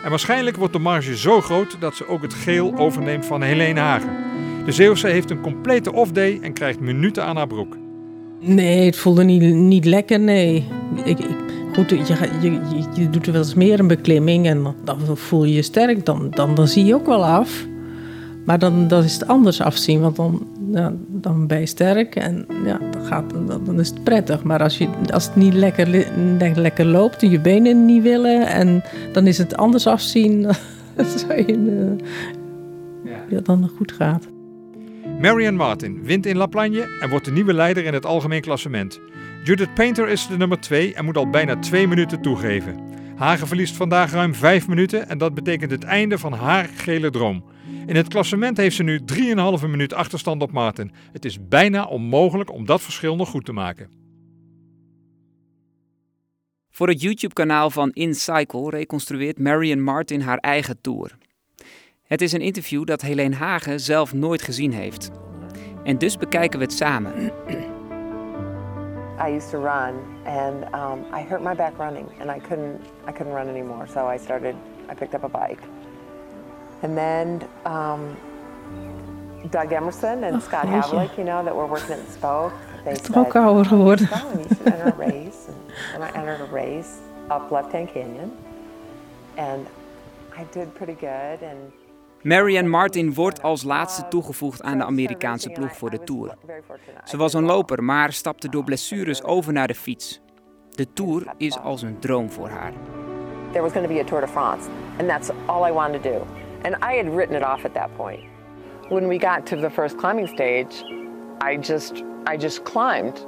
En 0.04 0.10
waarschijnlijk 0.10 0.56
wordt 0.56 0.72
de 0.72 0.78
marge 0.78 1.16
zo 1.16 1.40
groot 1.40 1.76
dat 1.80 1.94
ze 1.94 2.08
ook 2.08 2.22
het 2.22 2.34
geel 2.34 2.74
overneemt 2.76 3.26
van 3.26 3.42
Helene 3.42 3.80
Hagen. 3.80 4.10
De 4.64 4.72
Zeeuwse 4.72 5.06
heeft 5.06 5.30
een 5.30 5.40
complete 5.40 5.92
off-day 5.92 6.38
en 6.42 6.52
krijgt 6.52 6.80
minuten 6.80 7.24
aan 7.24 7.36
haar 7.36 7.46
broek. 7.46 7.76
Nee, 8.40 8.86
het 8.86 8.96
voelde 8.96 9.24
niet, 9.24 9.54
niet 9.54 9.84
lekker, 9.84 10.20
nee. 10.20 10.68
Ik, 11.04 11.18
ik, 11.18 11.36
goed, 11.74 11.90
je, 11.90 11.96
je, 12.40 12.60
je, 12.94 13.10
doet 13.10 13.26
wel 13.26 13.34
eens 13.34 13.54
meer 13.54 13.80
een 13.80 13.86
beklimming 13.86 14.46
en 14.46 14.74
dan 14.84 15.16
voel 15.16 15.44
je 15.44 15.54
je 15.54 15.62
sterk. 15.62 16.06
Dan, 16.06 16.30
dan, 16.30 16.54
dan 16.54 16.68
zie 16.68 16.84
je 16.84 16.94
ook 16.94 17.06
wel 17.06 17.24
af. 17.24 17.66
Maar 18.44 18.58
dan, 18.58 18.88
dan 18.88 19.04
is 19.04 19.12
het 19.12 19.26
anders 19.26 19.60
afzien, 19.60 20.00
want 20.00 20.16
dan, 20.16 20.46
ja, 20.72 20.92
dan 21.08 21.46
ben 21.46 21.60
je 21.60 21.66
sterk 21.66 22.16
en 22.16 22.46
ja, 22.64 22.80
dan, 22.90 23.04
gaat, 23.04 23.30
dan, 23.30 23.64
dan 23.64 23.80
is 23.80 23.88
het 23.88 24.04
prettig. 24.04 24.42
Maar 24.42 24.62
als, 24.62 24.78
je, 24.78 24.88
als 25.12 25.24
het 25.24 25.36
niet 25.36 25.54
lekker, 25.54 26.06
lekker 26.54 26.84
loopt 26.84 27.22
en 27.22 27.30
je 27.30 27.40
benen 27.40 27.84
niet 27.84 28.02
willen, 28.02 28.46
en 28.46 28.82
dan 29.12 29.26
is 29.26 29.38
het 29.38 29.56
anders 29.56 29.86
afzien 29.86 30.42
dan 30.96 31.06
zou 31.06 31.34
je, 31.34 31.96
eh, 33.04 33.10
ja, 33.28 33.40
dan 33.40 33.70
goed 33.76 33.92
gaat. 33.92 34.28
Marian 35.20 35.54
Martin 35.54 36.02
wint 36.02 36.26
in 36.26 36.36
La 36.36 36.46
Plagne 36.46 36.96
en 37.00 37.10
wordt 37.10 37.24
de 37.24 37.32
nieuwe 37.32 37.54
leider 37.54 37.84
in 37.84 37.94
het 37.94 38.06
algemeen 38.06 38.40
klassement. 38.40 39.00
Judith 39.44 39.74
Painter 39.74 40.08
is 40.08 40.26
de 40.26 40.36
nummer 40.36 40.60
2 40.60 40.94
en 40.94 41.04
moet 41.04 41.16
al 41.16 41.30
bijna 41.30 41.58
2 41.58 41.88
minuten 41.88 42.20
toegeven. 42.20 42.76
Hagen 43.16 43.46
verliest 43.46 43.76
vandaag 43.76 44.12
ruim 44.12 44.34
5 44.34 44.68
minuten 44.68 45.08
en 45.08 45.18
dat 45.18 45.34
betekent 45.34 45.70
het 45.70 45.84
einde 45.84 46.18
van 46.18 46.32
haar 46.32 46.68
gele 46.76 47.10
droom. 47.10 47.44
In 47.86 47.96
het 47.96 48.08
klassement 48.08 48.56
heeft 48.56 48.76
ze 48.76 48.82
nu 48.82 49.00
3,5 49.60 49.68
minuut 49.68 49.92
achterstand 49.92 50.42
op 50.42 50.52
Martin. 50.52 50.92
Het 51.12 51.24
is 51.24 51.48
bijna 51.48 51.84
onmogelijk 51.84 52.52
om 52.52 52.66
dat 52.66 52.82
verschil 52.82 53.16
nog 53.16 53.28
goed 53.28 53.44
te 53.44 53.52
maken. 53.52 53.90
Voor 56.70 56.88
het 56.88 57.00
YouTube-kanaal 57.00 57.70
van 57.70 57.90
InCycle 57.92 58.70
reconstrueert 58.70 59.38
Marion 59.38 59.82
Martin 59.82 60.20
haar 60.20 60.38
eigen 60.38 60.80
tour. 60.80 61.16
Het 62.02 62.20
is 62.20 62.32
een 62.32 62.40
interview 62.40 62.84
dat 62.84 63.02
Helene 63.02 63.34
Hagen 63.34 63.80
zelf 63.80 64.12
nooit 64.12 64.42
gezien 64.42 64.72
heeft. 64.72 65.10
En 65.84 65.98
dus 65.98 66.16
bekijken 66.16 66.58
we 66.58 66.64
het 66.64 66.74
samen. 66.74 67.32
I 69.18 69.30
used 69.36 69.50
to 69.50 69.60
run, 69.60 69.94
and 70.24 70.64
um, 70.74 71.04
I 71.12 71.22
hurt 71.28 71.42
my 71.42 71.54
back 71.54 71.78
running, 71.78 72.08
and 72.20 72.30
I 72.30 72.40
couldn't 72.48 72.80
I 73.08 73.12
couldn't 73.12 73.34
run 73.34 73.48
anymore. 73.48 73.86
So 73.86 74.10
I 74.14 74.18
started. 74.18 74.54
I 74.90 74.94
picked 74.94 75.14
up 75.14 75.24
a 75.24 75.28
bike, 75.28 75.62
and 76.82 76.96
then 76.96 77.42
um, 77.64 78.16
Doug 79.50 79.72
Emerson 79.72 80.24
and 80.24 80.42
Scott 80.42 80.66
jeetje. 80.66 80.82
Havlick, 80.82 81.16
you 81.16 81.24
know, 81.24 81.44
that 81.44 81.54
were 81.54 81.66
working 81.66 81.98
at 81.98 82.12
Spoke, 82.12 82.52
they 82.84 82.92
ook 82.92 83.32
said, 83.32 83.36
ouder 83.36 83.64
geworden. 83.64 84.08
"Oh, 84.12 84.32
you 84.38 84.48
should 84.48 84.66
enter 84.66 84.86
a 84.86 84.96
race." 84.96 85.48
And, 85.48 86.02
and 86.02 86.04
I 86.04 86.18
entered 86.18 86.40
a 86.40 86.52
race 86.52 86.98
up 87.30 87.50
Left 87.50 87.72
Hand 87.72 87.92
Canyon, 87.92 88.32
and 89.36 89.66
I 90.36 90.44
did 90.52 90.74
pretty 90.74 90.96
good. 91.00 91.42
And 91.42 91.72
Marianne 92.22 92.68
Martin 92.68 93.14
wordt 93.14 93.42
als 93.42 93.62
laatste 93.62 94.08
toegevoegd 94.08 94.62
aan 94.62 94.78
de 94.78 94.84
Amerikaanse 94.84 95.50
ploeg 95.50 95.76
voor 95.76 95.90
de 95.90 96.04
Tour. 96.04 96.34
Ze 97.04 97.16
was 97.16 97.32
een 97.32 97.44
loper, 97.44 97.84
maar 97.84 98.12
stapte 98.12 98.48
door 98.48 98.64
blessures 98.64 99.22
over 99.24 99.52
naar 99.52 99.66
de 99.66 99.74
fiets. 99.74 100.20
De 100.70 100.92
Tour 100.92 101.22
is 101.36 101.58
als 101.58 101.82
een 101.82 101.98
droom 101.98 102.30
voor 102.30 102.48
haar. 102.48 102.72
there 103.54 103.62
was 103.62 103.72
going 103.72 103.84
to 103.84 103.88
be 103.88 104.00
a 104.00 104.04
Tour 104.04 104.20
de 104.20 104.26
France, 104.26 104.68
and 104.98 105.08
that's 105.08 105.30
all 105.48 105.62
I 105.62 105.70
wanted 105.70 106.02
to 106.02 106.10
do. 106.10 106.43
And 106.64 106.76
I 106.82 106.94
had 106.94 107.08
written 107.14 107.36
it 107.36 107.42
off 107.42 107.64
at 107.64 107.74
that 107.74 107.94
point. 107.96 108.24
When 108.88 109.08
we 109.08 109.18
got 109.18 109.46
to 109.46 109.56
the 109.56 109.70
first 109.70 109.98
climbing 109.98 110.26
stage, 110.26 110.82
I 111.40 111.56
just 111.56 112.02
I 112.26 112.36
just 112.36 112.64
climbed 112.64 113.26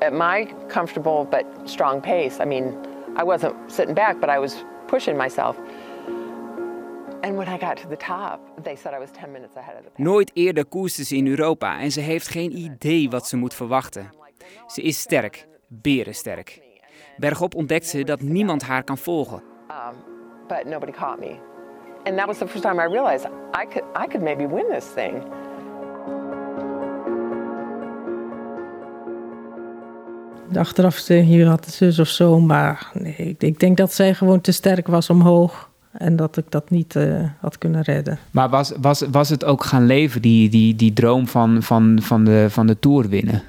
at 0.00 0.12
my 0.12 0.44
comfortable 0.68 1.26
but 1.30 1.44
strong 1.68 2.00
pace. 2.00 2.40
I 2.40 2.44
mean, 2.46 2.74
I 3.16 3.22
wasn't 3.22 3.54
sitting 3.70 3.94
back, 3.94 4.20
but 4.20 4.30
I 4.30 4.38
was 4.38 4.64
pushing 4.86 5.16
myself. 5.16 5.56
And 7.22 7.36
when 7.36 7.48
I 7.48 7.58
got 7.58 7.76
to 7.76 7.88
the 7.88 7.96
top, 7.96 8.40
they 8.64 8.76
said 8.76 8.94
I 8.94 8.98
was 8.98 9.10
10 9.10 9.32
minutes 9.32 9.56
ahead 9.56 9.76
of 9.76 9.84
the 9.84 9.90
pack. 9.90 9.98
Nooit 9.98 10.30
eerder 10.34 10.64
koerste 10.64 11.04
ze 11.04 11.16
in 11.16 11.26
Europa 11.26 11.80
en 11.80 11.92
ze 11.92 12.00
heeft 12.00 12.28
geen 12.28 12.56
idee 12.56 13.10
wat 13.10 13.26
ze 13.26 13.36
moet 13.36 13.54
verwachten. 13.54 14.10
Ze 14.66 14.82
is 14.82 14.98
sterk, 14.98 15.46
berensterk. 15.68 16.60
Bergop 17.16 17.54
ontdekt 17.54 17.86
ze 17.86 18.04
dat 18.04 18.20
niemand 18.20 18.62
haar 18.62 18.84
kan 18.84 18.98
volgen. 18.98 19.42
Um, 19.70 19.96
but 20.48 20.66
nobody 20.66 20.92
caught 20.92 21.20
me. 21.20 21.49
And 22.04 22.16
that 22.16 22.26
was 22.26 22.38
the 22.38 22.46
first 22.46 22.62
time 22.62 22.80
I 22.80 22.92
realized 22.92 23.26
I 23.54 23.66
could 23.72 23.84
I 24.04 24.06
could 24.06 24.22
maybe 24.22 24.46
win 24.46 24.64
this 24.72 24.84
thing. 24.94 25.22
Achteraf 30.56 30.96
zeg 30.96 31.26
je 31.26 31.46
had 31.46 31.64
het 31.64 31.74
zus 31.74 31.98
of 31.98 32.08
zo, 32.08 32.40
maar 32.40 32.90
nee, 32.92 33.14
ik, 33.16 33.42
ik 33.42 33.60
denk 33.60 33.76
dat 33.76 33.92
zij 33.92 34.14
gewoon 34.14 34.40
te 34.40 34.52
sterk 34.52 34.86
was 34.86 35.10
omhoog. 35.10 35.68
En 35.92 36.16
dat 36.16 36.36
ik 36.36 36.50
dat 36.50 36.70
niet 36.70 36.96
eh, 36.96 37.24
had 37.40 37.58
kunnen 37.58 37.82
redden. 37.82 38.18
Maar 38.30 38.48
was, 38.48 38.72
was, 38.80 39.04
was 39.10 39.28
het 39.28 39.44
ook 39.44 39.64
gaan 39.64 39.86
leven, 39.86 40.22
die, 40.22 40.48
die, 40.48 40.76
die 40.76 40.92
droom 40.92 41.26
van, 41.26 41.62
van, 41.62 41.98
van, 42.02 42.24
de, 42.24 42.46
van 42.50 42.66
de 42.66 42.78
Tour 42.78 43.08
winnen? 43.08 43.42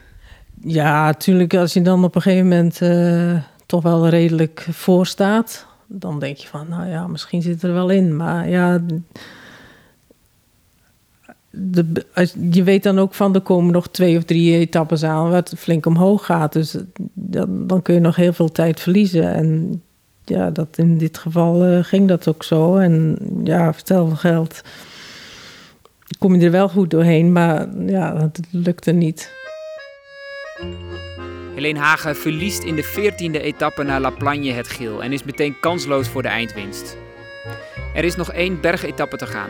Ja, 0.62 1.06
natuurlijk, 1.06 1.54
als 1.54 1.74
je 1.74 1.82
dan 1.82 2.04
op 2.04 2.16
een 2.16 2.22
gegeven 2.22 2.48
moment 2.48 2.82
eh, 2.82 3.34
toch 3.66 3.84
wel 3.84 4.08
redelijk 4.08 4.68
voor 4.72 5.06
staat, 5.06 5.66
dan 5.94 6.20
denk 6.20 6.38
je 6.38 6.48
van, 6.48 6.70
nou 6.70 6.88
ja, 6.88 7.08
misschien 7.08 7.42
zit 7.42 7.64
er 7.64 7.74
wel 7.74 7.90
in. 7.90 8.16
Maar 8.16 8.50
ja, 8.50 8.82
de, 11.50 12.06
je 12.52 12.64
weet 12.64 12.84
dan 12.84 13.00
ook 13.00 13.14
van, 13.14 13.36
er 13.36 13.42
komen 13.42 13.74
nog 13.74 13.88
twee 13.88 14.18
of 14.18 14.24
drie 14.24 14.58
etappes 14.58 15.04
aan 15.04 15.24
waar 15.24 15.36
het 15.36 15.54
flink 15.58 15.86
omhoog 15.86 16.26
gaat. 16.26 16.54
Dus 16.54 16.78
dan, 17.14 17.68
dan 17.68 17.82
kun 17.82 17.94
je 17.94 18.00
nog 18.00 18.16
heel 18.16 18.34
veel 18.34 18.52
tijd 18.52 18.80
verliezen. 18.80 19.34
En 19.34 19.82
ja, 20.26 20.50
dat 20.50 20.78
in 20.78 20.98
dit 20.98 21.18
geval 21.18 21.64
eh, 21.66 21.84
ging 21.84 22.08
dat 22.08 22.28
ook 22.28 22.44
zo. 22.44 22.78
En 22.78 23.18
ja, 23.44 23.74
vertel 23.74 24.08
geld. 24.08 24.62
Kom 26.20 26.36
je 26.36 26.46
er 26.46 26.52
wel 26.52 26.70
goed 26.70 26.90
doorheen, 26.90 27.32
maar 27.32 27.68
ja, 27.86 28.18
het 28.18 28.40
lukte 28.52 28.92
niet. 28.92 29.32
Helene 31.56 31.80
Hagen 31.80 32.16
verliest 32.16 32.64
in 32.64 32.76
de 32.76 32.86
14e 32.86 33.42
etappe 33.42 33.84
naar 33.84 34.00
La 34.00 34.10
Plagne 34.10 34.52
het 34.52 34.68
geel 34.68 35.04
en 35.04 35.14
is 35.14 35.24
meteen 35.24 35.60
kansloos 35.60 36.08
voor 36.08 36.22
de 36.22 36.28
eindwinst. 36.28 36.98
Er 37.94 38.04
is 38.04 38.16
nog 38.16 38.32
één 38.32 38.62
bergetappe 38.62 39.18
te 39.18 39.26
gaan. 39.26 39.50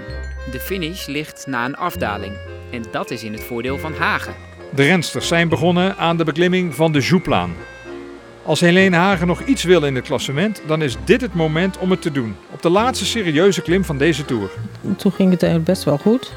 De 0.52 0.60
finish 0.60 1.08
ligt 1.08 1.46
na 1.48 1.66
een 1.66 1.76
afdaling. 1.76 2.38
En 2.72 2.84
dat 2.92 3.12
is 3.12 3.24
in 3.24 3.34
het 3.34 3.44
voordeel 3.44 3.78
van 3.78 3.94
Hagen. 3.94 4.34
De 4.76 4.84
rensters 4.84 5.28
zijn 5.28 5.50
begonnen 5.50 5.98
aan 5.98 6.18
de 6.18 6.24
beklimming 6.24 6.76
van 6.76 6.92
de 6.92 7.00
Jouplaan. 7.00 7.54
Als 8.44 8.60
Helene 8.60 8.96
Hagen 8.96 9.28
nog 9.28 9.42
iets 9.42 9.64
wil 9.64 9.84
in 9.84 9.96
het 9.96 10.06
klassement, 10.06 10.62
dan 10.68 10.82
is 10.82 10.96
dit 11.04 11.22
het 11.22 11.34
moment 11.34 11.78
om 11.78 11.92
het 11.92 12.02
te 12.02 12.12
doen. 12.12 12.36
Op 12.52 12.62
de 12.62 12.70
laatste 12.70 13.06
serieuze 13.06 13.62
klim 13.62 13.84
van 13.84 13.98
deze 13.98 14.26
Tour. 14.26 14.50
Toen 14.98 15.12
ging 15.12 15.32
het 15.32 15.44
eigenlijk 15.44 15.72
best 15.72 15.84
wel 15.84 15.98
goed. 15.98 16.32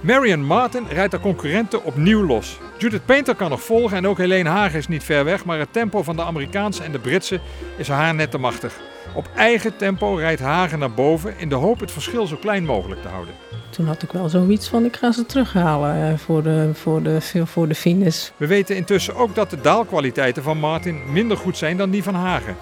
Marion 0.00 0.44
Martin 0.44 0.86
rijdt 0.88 1.12
haar 1.12 1.20
concurrenten 1.20 1.84
opnieuw 1.84 2.26
los. 2.26 2.58
Judith 2.78 3.04
Painter 3.04 3.34
kan 3.34 3.50
nog 3.50 3.62
volgen 3.62 3.96
en 3.96 4.06
ook 4.06 4.18
Helene 4.18 4.48
Hagen 4.48 4.78
is 4.78 4.88
niet 4.88 5.04
ver 5.04 5.24
weg, 5.24 5.44
maar 5.44 5.58
het 5.58 5.72
tempo 5.72 6.02
van 6.02 6.16
de 6.16 6.22
Amerikaanse 6.22 6.82
en 6.82 6.92
de 6.92 6.98
Britse 6.98 7.40
is 7.76 7.88
haar 7.88 8.14
net 8.14 8.30
te 8.30 8.38
machtig. 8.38 8.80
Op 9.14 9.28
eigen 9.34 9.76
tempo 9.76 10.14
rijdt 10.14 10.40
Hagen 10.40 10.78
naar 10.78 10.92
boven 10.92 11.38
in 11.38 11.48
de 11.48 11.54
hoop 11.54 11.80
het 11.80 11.90
verschil 11.90 12.26
zo 12.26 12.36
klein 12.36 12.64
mogelijk 12.64 13.02
te 13.02 13.08
houden. 13.08 13.34
Toen 13.70 13.86
had 13.86 14.02
ik 14.02 14.12
wel 14.12 14.28
zoiets 14.28 14.68
van, 14.68 14.84
ik 14.84 14.96
ga 14.96 15.12
ze 15.12 15.26
terughalen 15.26 16.10
eh, 16.10 16.18
voor 16.18 16.42
de, 16.42 16.70
voor 16.74 17.02
de, 17.02 17.20
voor 17.46 17.68
de 17.68 17.74
finish. 17.74 18.28
We 18.36 18.46
weten 18.46 18.76
intussen 18.76 19.14
ook 19.14 19.34
dat 19.34 19.50
de 19.50 19.60
daalkwaliteiten 19.60 20.42
van 20.42 20.58
Martin 20.58 21.12
minder 21.12 21.36
goed 21.36 21.56
zijn 21.56 21.76
dan 21.76 21.90
die 21.90 22.02
van 22.02 22.14
Hagen. 22.14 22.56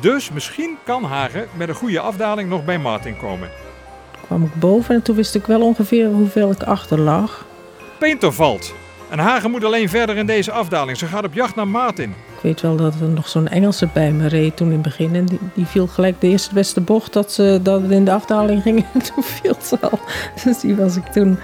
Dus 0.00 0.30
misschien 0.30 0.76
kan 0.84 1.04
Hagen 1.04 1.48
met 1.56 1.68
een 1.68 1.74
goede 1.74 2.00
afdaling 2.00 2.48
nog 2.48 2.64
bij 2.64 2.78
Martin 2.78 3.16
komen. 3.16 3.50
Kwam 4.26 4.44
ik 4.44 4.54
boven 4.54 4.94
en 4.94 5.02
toen 5.02 5.16
wist 5.16 5.34
ik 5.34 5.46
wel 5.46 5.60
ongeveer 5.60 6.08
hoeveel 6.08 6.50
ik 6.50 6.62
achter 6.62 7.00
lag. 7.00 7.46
Painter 7.98 8.32
valt. 8.32 8.74
En 9.10 9.18
Hagen 9.18 9.50
moet 9.50 9.64
alleen 9.64 9.88
verder 9.88 10.16
in 10.16 10.26
deze 10.26 10.52
afdaling. 10.52 10.98
Ze 10.98 11.06
gaat 11.06 11.24
op 11.24 11.34
jacht 11.34 11.54
naar 11.54 11.68
Martin. 11.68 12.10
Ik 12.10 12.42
weet 12.42 12.60
wel 12.60 12.76
dat 12.76 12.94
er 13.00 13.08
nog 13.08 13.28
zo'n 13.28 13.48
Engelse 13.48 13.88
bij 13.92 14.12
me 14.12 14.28
reed 14.28 14.56
toen 14.56 14.66
in 14.66 14.72
het 14.72 14.82
begin. 14.82 15.14
En 15.14 15.24
die, 15.24 15.38
die 15.54 15.66
viel 15.66 15.86
gelijk 15.86 16.20
de 16.20 16.28
eerste 16.28 16.54
beste 16.54 16.80
bocht 16.80 17.12
dat, 17.12 17.32
ze, 17.32 17.60
dat 17.62 17.82
het 17.82 17.90
in 17.90 18.04
de 18.04 18.12
afdaling 18.12 18.62
ging. 18.62 18.86
En 18.94 19.02
toen 19.14 19.22
viel 19.22 19.56
ze 19.62 19.78
al. 19.80 19.98
Dus 20.44 20.60
die 20.60 20.76
was 20.76 20.96
ik 20.96 21.04
toen 21.04 21.38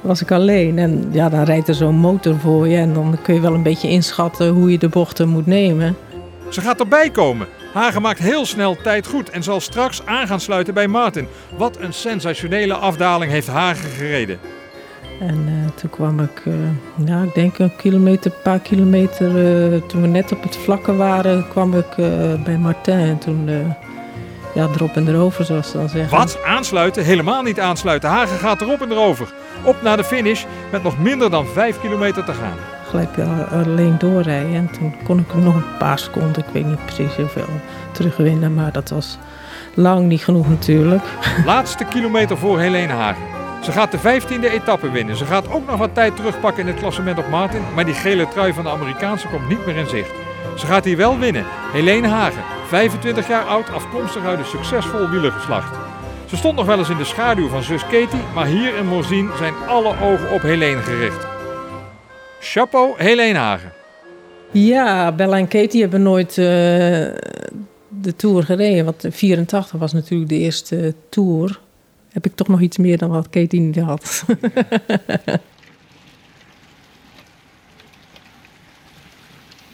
was 0.00 0.22
ik 0.22 0.30
alleen. 0.30 0.78
En 0.78 1.08
ja, 1.12 1.28
dan 1.28 1.42
rijdt 1.42 1.68
er 1.68 1.74
zo'n 1.74 1.98
motor 1.98 2.38
voor 2.38 2.68
je. 2.68 2.76
En 2.76 2.94
dan 2.94 3.18
kun 3.22 3.34
je 3.34 3.40
wel 3.40 3.54
een 3.54 3.62
beetje 3.62 3.88
inschatten 3.88 4.48
hoe 4.48 4.70
je 4.70 4.78
de 4.78 4.88
bochten 4.88 5.28
moet 5.28 5.46
nemen. 5.46 5.96
Ze 6.48 6.60
gaat 6.60 6.80
erbij 6.80 7.10
komen. 7.10 7.46
Hagen 7.72 8.02
maakt 8.02 8.18
heel 8.18 8.46
snel 8.46 8.76
tijd 8.82 9.06
goed 9.06 9.30
en 9.30 9.42
zal 9.42 9.60
straks 9.60 10.02
aan 10.04 10.26
gaan 10.26 10.40
sluiten 10.40 10.74
bij 10.74 10.88
Martin. 10.88 11.28
Wat 11.56 11.78
een 11.78 11.92
sensationele 11.92 12.74
afdaling 12.74 13.32
heeft 13.32 13.46
Hagen 13.46 13.90
gereden. 13.90 14.38
En 15.20 15.44
eh, 15.46 15.70
toen 15.74 15.90
kwam 15.90 16.20
ik, 16.20 16.42
eh, 16.44 17.06
ja, 17.06 17.22
ik 17.22 17.34
denk 17.34 17.58
een 17.58 17.76
kilometer, 17.76 18.32
een 18.32 18.42
paar 18.42 18.60
kilometer, 18.60 19.26
eh, 19.26 19.80
toen 19.82 20.00
we 20.00 20.06
net 20.06 20.32
op 20.32 20.42
het 20.42 20.56
vlakke 20.56 20.96
waren, 20.96 21.48
kwam 21.48 21.74
ik 21.74 21.96
bij 22.44 22.58
Martin. 22.58 22.98
En 22.98 23.18
toen, 23.18 23.48
ja, 24.54 24.68
erop 24.74 24.96
en 24.96 25.08
erover, 25.08 25.44
zoals 25.44 25.70
ze 25.70 25.76
dan 25.76 25.88
zeggen. 25.88 26.18
Wat? 26.18 26.38
Aansluiten? 26.44 27.04
Helemaal 27.04 27.42
niet 27.42 27.60
aansluiten. 27.60 28.08
Hagen 28.08 28.38
gaat 28.38 28.60
erop 28.60 28.82
en 28.82 28.90
erover. 28.90 29.32
Op 29.64 29.82
naar 29.82 29.96
de 29.96 30.04
finish 30.04 30.44
met 30.72 30.82
nog 30.82 30.98
minder 30.98 31.30
dan 31.30 31.46
5 31.46 31.80
kilometer 31.80 32.24
te 32.24 32.32
gaan. 32.32 32.77
Gelijk 32.88 33.16
eh, 33.16 33.52
alleen 33.52 33.98
doorrijden. 33.98 34.54
En 34.54 34.70
toen 34.70 34.94
kon 35.04 35.18
ik 35.18 35.34
nog 35.34 35.54
een 35.54 35.76
paar 35.78 35.98
seconden, 35.98 36.44
ik 36.46 36.52
weet 36.52 36.66
niet 36.66 36.84
precies 36.84 37.16
hoeveel, 37.16 37.48
terugwinnen. 37.92 38.54
Maar 38.54 38.72
dat 38.72 38.88
was 38.88 39.18
Lang 39.78 40.06
niet 40.06 40.24
genoeg 40.24 40.48
natuurlijk. 40.48 41.02
Laatste 41.46 41.84
kilometer 41.84 42.38
voor 42.38 42.60
Helene 42.60 42.92
Hagen. 42.92 43.22
Ze 43.62 43.72
gaat 43.72 43.90
de 43.90 43.98
15e 43.98 44.52
etappe 44.52 44.90
winnen. 44.90 45.16
Ze 45.16 45.24
gaat 45.24 45.50
ook 45.50 45.66
nog 45.66 45.76
wat 45.76 45.94
tijd 45.94 46.16
terugpakken 46.16 46.62
in 46.62 46.68
het 46.68 46.78
klassement 46.78 47.18
op 47.18 47.28
Martin. 47.28 47.62
Maar 47.74 47.84
die 47.84 47.94
gele 47.94 48.28
trui 48.28 48.52
van 48.52 48.64
de 48.64 48.70
Amerikaanse 48.70 49.28
komt 49.28 49.48
niet 49.48 49.66
meer 49.66 49.76
in 49.76 49.88
zicht. 49.88 50.10
Ze 50.56 50.66
gaat 50.66 50.84
hier 50.84 50.96
wel 50.96 51.18
winnen. 51.18 51.44
Helene 51.72 52.08
Hagen, 52.08 52.42
25 52.66 53.28
jaar 53.28 53.44
oud, 53.44 53.72
afkomstig 53.72 54.24
uit 54.24 54.38
een 54.38 54.44
succesvol 54.44 55.08
wielergeslacht. 55.08 55.76
Ze 56.26 56.36
stond 56.36 56.56
nog 56.56 56.66
wel 56.66 56.78
eens 56.78 56.88
in 56.88 56.96
de 56.96 57.04
schaduw 57.04 57.48
van 57.48 57.62
zus 57.62 57.82
Katie, 57.82 58.22
maar 58.34 58.46
hier 58.46 58.76
in 58.76 58.86
Morzine 58.86 59.30
zijn 59.36 59.54
alle 59.68 59.94
ogen 60.02 60.30
op 60.30 60.42
Helene 60.42 60.80
gericht. 60.82 61.27
Chapeau, 62.50 62.94
Helene 62.96 63.38
Hagen. 63.38 63.72
Ja, 64.52 65.12
Bella 65.12 65.36
en 65.36 65.48
Katie 65.48 65.80
hebben 65.80 66.02
nooit 66.02 66.36
uh, 66.36 66.44
de 67.88 68.16
Tour 68.16 68.42
gereden. 68.42 68.84
Want 68.84 69.04
84 69.10 69.78
was 69.78 69.92
natuurlijk 69.92 70.30
de 70.30 70.38
eerste 70.38 70.94
Tour. 71.08 71.60
Heb 72.12 72.26
ik 72.26 72.34
toch 72.34 72.48
nog 72.48 72.60
iets 72.60 72.76
meer 72.76 72.98
dan 72.98 73.10
wat 73.10 73.30
Katie 73.30 73.60
niet 73.60 73.78
had. 73.78 74.24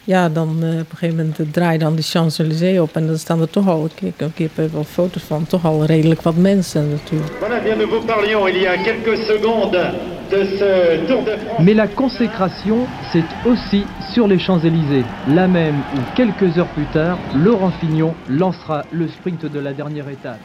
ja, 0.05 0.29
dan 0.29 0.49
uh, 0.63 0.69
op 0.81 0.91
een 0.91 0.97
gegeven 0.97 1.17
moment 1.17 1.53
draai 1.53 1.79
dan 1.79 1.97
de 1.97 2.03
Champs-Élysées 2.03 2.81
op. 2.81 2.97
En 2.97 3.07
dan 3.07 3.19
staan 3.19 3.41
er 3.41 3.51
toch 3.51 3.69
al, 3.69 3.89
ik, 4.01 4.15
ik 4.17 4.39
heb 4.39 4.73
wel 4.73 4.85
foto's 4.85 5.23
van, 5.23 5.47
toch 5.47 5.65
al 5.65 5.85
redelijk 5.85 6.23
wat 6.23 6.37
mensen 6.37 6.91
natuurlijk. 6.91 7.33
Voilà, 7.33 7.63
bien 7.63 7.79
nous 7.79 7.91
vous 7.91 8.05
parlions 8.05 8.49
il 8.49 8.61
y 8.61 8.67
a 8.67 8.77
quelques 8.83 9.27
secondes 9.27 10.14
de 10.31 10.45
ce 10.59 11.07
Tour 11.07 11.23
de 11.25 11.37
France. 11.37 11.61
Mais 11.61 11.75
la 11.75 11.87
consécration, 11.87 12.87
c'est 13.13 13.25
aussi 13.45 13.85
sur 14.13 14.27
les 14.27 14.39
Champs-Élysées. 14.39 15.05
Là 15.29 15.47
même 15.47 15.83
où 15.95 16.01
quelques 16.15 16.59
heures 16.59 16.73
plus 16.75 16.87
tard, 16.93 17.19
Laurent 17.35 17.73
Fignon 17.81 18.15
lancera 18.29 18.85
le 18.91 19.09
sprint 19.09 19.45
de 19.47 19.61
la 19.61 19.73
dernière 19.73 20.09
étape. 20.09 20.39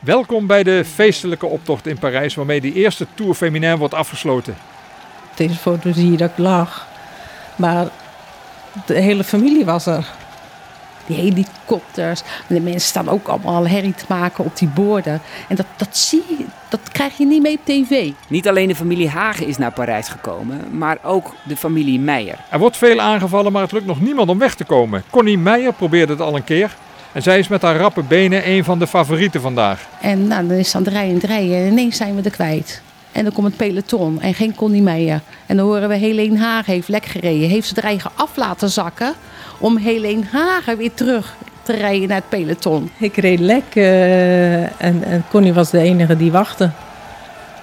Welkom 0.00 0.46
bij 0.46 0.62
de 0.62 0.84
feestelijke 0.84 1.46
optocht 1.46 1.86
in 1.86 1.98
Parijs, 1.98 2.34
waarmee 2.34 2.60
de 2.60 2.72
eerste 2.72 3.06
Tour 3.14 3.34
Féminin 3.34 3.76
wordt 3.76 3.94
afgesloten. 3.94 4.54
Op 5.30 5.36
deze 5.36 5.54
foto 5.54 5.92
zie 5.92 6.10
je 6.10 6.16
dat 6.16 6.30
ik 6.30 6.38
lag. 6.38 6.86
Maar 7.56 7.86
de 8.86 8.94
hele 8.94 9.24
familie 9.24 9.64
was 9.64 9.86
er. 9.86 10.06
Die 11.12 11.22
helikopters. 11.22 12.22
En 12.48 12.54
de 12.54 12.60
mensen 12.60 12.88
staan 12.88 13.08
ook 13.08 13.28
allemaal 13.28 13.66
herrie 13.66 13.94
te 13.94 14.04
maken 14.08 14.44
op 14.44 14.56
die 14.56 14.68
borden. 14.68 15.20
En 15.48 15.56
dat, 15.56 15.66
dat 15.76 15.96
zie 15.96 16.22
je, 16.28 16.44
dat 16.68 16.80
krijg 16.92 17.16
je 17.16 17.26
niet 17.26 17.42
mee 17.42 17.58
op 17.58 17.64
tv. 17.64 18.10
Niet 18.28 18.48
alleen 18.48 18.68
de 18.68 18.74
familie 18.74 19.08
Hagen 19.08 19.46
is 19.46 19.58
naar 19.58 19.72
Parijs 19.72 20.08
gekomen, 20.08 20.78
maar 20.78 20.98
ook 21.02 21.34
de 21.42 21.56
familie 21.56 22.00
Meijer. 22.00 22.38
Er 22.50 22.58
wordt 22.58 22.76
veel 22.76 23.00
aangevallen, 23.00 23.52
maar 23.52 23.62
het 23.62 23.72
lukt 23.72 23.86
nog 23.86 24.00
niemand 24.00 24.28
om 24.28 24.38
weg 24.38 24.54
te 24.54 24.64
komen. 24.64 25.02
Connie 25.10 25.38
Meijer 25.38 25.72
probeerde 25.72 26.12
het 26.12 26.22
al 26.22 26.36
een 26.36 26.44
keer. 26.44 26.76
En 27.12 27.22
zij 27.22 27.38
is 27.38 27.48
met 27.48 27.62
haar 27.62 27.76
rappe 27.76 28.02
benen 28.02 28.48
een 28.48 28.64
van 28.64 28.78
de 28.78 28.86
favorieten 28.86 29.40
vandaag. 29.40 29.86
En 30.00 30.26
nou, 30.26 30.46
dan 30.46 30.56
is 30.56 30.66
het 30.66 30.74
aan 30.74 30.82
het 30.82 30.92
rijden 30.92 31.20
en 31.20 31.28
rijden. 31.28 31.56
En 31.56 31.66
ineens 31.66 31.96
zijn 31.96 32.14
we 32.14 32.22
er 32.22 32.30
kwijt. 32.30 32.82
En 33.12 33.24
dan 33.24 33.32
komt 33.32 33.46
het 33.46 33.56
peloton 33.56 34.20
en 34.20 34.34
geen 34.34 34.54
Connie 34.54 34.82
Meijer. 34.82 35.20
En 35.46 35.56
dan 35.56 35.66
horen 35.66 35.88
we 35.88 35.94
Helene 35.94 36.38
Hagen 36.38 36.72
heeft 36.72 36.88
lek 36.88 37.04
gereden. 37.04 37.48
Heeft 37.48 37.68
ze 37.68 37.74
haar 37.74 37.84
eigen 37.84 38.10
af 38.14 38.36
laten 38.36 38.68
zakken 38.68 39.14
om 39.58 39.76
Helene 39.76 40.24
Hagen 40.32 40.76
weer 40.76 40.94
terug 40.94 41.36
te 41.62 41.72
rijden 41.72 42.08
naar 42.08 42.16
het 42.16 42.28
peloton. 42.28 42.90
Ik 42.98 43.16
reed 43.16 43.38
lek 43.38 43.74
uh, 43.74 44.62
en, 44.62 45.04
en 45.04 45.24
Connie 45.30 45.52
was 45.52 45.70
de 45.70 45.78
enige 45.78 46.16
die 46.16 46.32
wachtte. 46.32 46.70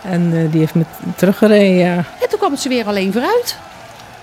En 0.04 0.32
uh, 0.34 0.52
die 0.52 0.60
heeft 0.60 0.76
me 0.76 0.84
teruggereden, 1.16 1.78
ja. 1.78 1.96
En 1.96 2.30
toen 2.30 2.40
kwam 2.40 2.56
ze 2.56 2.70
weer 2.70 2.86
alleen 2.86 3.12
vooruit. 3.12 3.58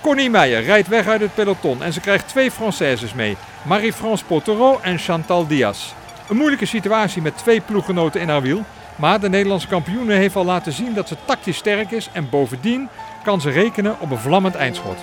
Connie 0.00 0.30
Meijer 0.30 0.62
rijdt 0.62 0.88
weg 0.88 1.06
uit 1.06 1.20
het 1.20 1.34
peloton 1.34 1.82
en 1.82 1.92
ze 1.92 2.00
krijgt 2.00 2.28
twee 2.28 2.50
Françaises 2.50 3.14
mee. 3.14 3.36
Marie-France 3.62 4.24
Pottereau 4.24 4.78
en 4.82 4.98
Chantal 4.98 5.46
Diaz. 5.46 5.92
Een 6.28 6.36
moeilijke 6.36 6.66
situatie 6.66 7.22
met 7.22 7.38
twee 7.38 7.60
ploeggenoten 7.60 8.20
in 8.20 8.28
haar 8.28 8.42
wiel. 8.42 8.64
Maar 8.96 9.20
de 9.20 9.28
Nederlandse 9.28 9.68
kampioene 9.68 10.14
heeft 10.14 10.36
al 10.36 10.44
laten 10.44 10.72
zien 10.72 10.94
dat 10.94 11.08
ze 11.08 11.16
tactisch 11.24 11.56
sterk 11.56 11.90
is 11.90 12.08
en 12.12 12.28
bovendien 12.30 12.88
kan 13.22 13.40
ze 13.40 13.50
rekenen 13.50 14.00
op 14.00 14.10
een 14.10 14.18
vlammend 14.18 14.54
eindschot. 14.54 14.98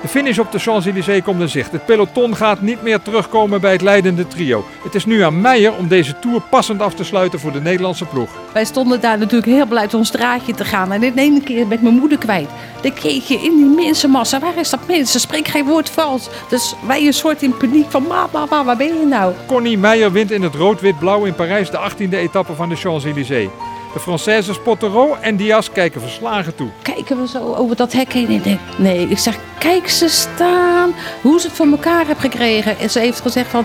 De 0.00 0.08
finish 0.08 0.38
op 0.38 0.52
de 0.52 0.58
Champs-Élysées 0.58 1.22
komt 1.22 1.40
in 1.40 1.48
zicht. 1.48 1.72
Het 1.72 1.84
peloton 1.84 2.36
gaat 2.36 2.60
niet 2.60 2.82
meer 2.82 3.02
terugkomen 3.02 3.60
bij 3.60 3.72
het 3.72 3.82
leidende 3.82 4.26
trio. 4.26 4.64
Het 4.82 4.94
is 4.94 5.04
nu 5.04 5.20
aan 5.20 5.40
Meijer 5.40 5.76
om 5.76 5.88
deze 5.88 6.18
Tour 6.18 6.40
passend 6.40 6.82
af 6.82 6.94
te 6.94 7.04
sluiten 7.04 7.40
voor 7.40 7.52
de 7.52 7.60
Nederlandse 7.60 8.04
ploeg. 8.04 8.30
Wij 8.52 8.64
stonden 8.64 9.00
daar 9.00 9.18
natuurlijk 9.18 9.52
heel 9.52 9.66
blij 9.66 9.80
uit 9.80 9.94
ons 9.94 10.08
straatje 10.08 10.54
te 10.54 10.64
gaan. 10.64 10.92
En 10.92 11.00
de 11.00 11.12
ene 11.14 11.40
keer 11.40 11.72
ik 11.72 11.82
mijn 11.82 11.94
moeder 11.94 12.18
kwijt. 12.18 12.48
Dan 12.82 12.92
keek 12.92 13.22
je 13.22 13.34
in 13.34 13.56
die 13.56 13.84
mensenmassa. 13.84 14.40
Waar 14.40 14.58
is 14.58 14.70
dat 14.70 14.86
mensen? 14.86 15.20
Spreek 15.20 15.48
geen 15.48 15.64
woord 15.64 15.90
Frans. 15.90 16.28
Dus 16.48 16.74
wij 16.86 17.06
een 17.06 17.14
soort 17.14 17.42
in 17.42 17.56
paniek 17.56 17.90
van 17.90 18.02
mama, 18.02 18.28
mama, 18.32 18.64
waar 18.64 18.76
ben 18.76 18.98
je 18.98 19.06
nou? 19.06 19.34
Connie 19.46 19.78
Meijer 19.78 20.12
wint 20.12 20.30
in 20.30 20.42
het 20.42 20.54
rood-wit-blauw 20.54 21.24
in 21.24 21.34
Parijs 21.34 21.70
de 21.70 21.90
18e 21.90 22.10
etappe 22.10 22.54
van 22.54 22.68
de 22.68 22.76
Champs-Élysées. 22.76 23.48
De 23.92 24.00
Française 24.00 24.62
Pottereau 24.62 25.16
en 25.20 25.36
Diaz 25.36 25.68
kijken 25.72 26.00
verslagen 26.00 26.54
toe. 26.54 26.68
Kijken 26.82 27.20
we 27.20 27.28
zo 27.28 27.54
over 27.54 27.76
dat 27.76 27.92
hek 27.92 28.12
heen 28.12 28.58
nee, 28.78 29.08
ik 29.08 29.18
zeg, 29.18 29.38
kijk 29.58 29.88
ze 29.88 30.08
staan. 30.08 30.94
Hoe 31.22 31.40
ze 31.40 31.46
het 31.46 31.56
voor 31.56 31.66
elkaar 31.66 32.06
hebben 32.06 32.30
gekregen. 32.30 32.78
En 32.78 32.90
ze 32.90 32.98
heeft 32.98 33.20
gezegd 33.20 33.50
van, 33.50 33.64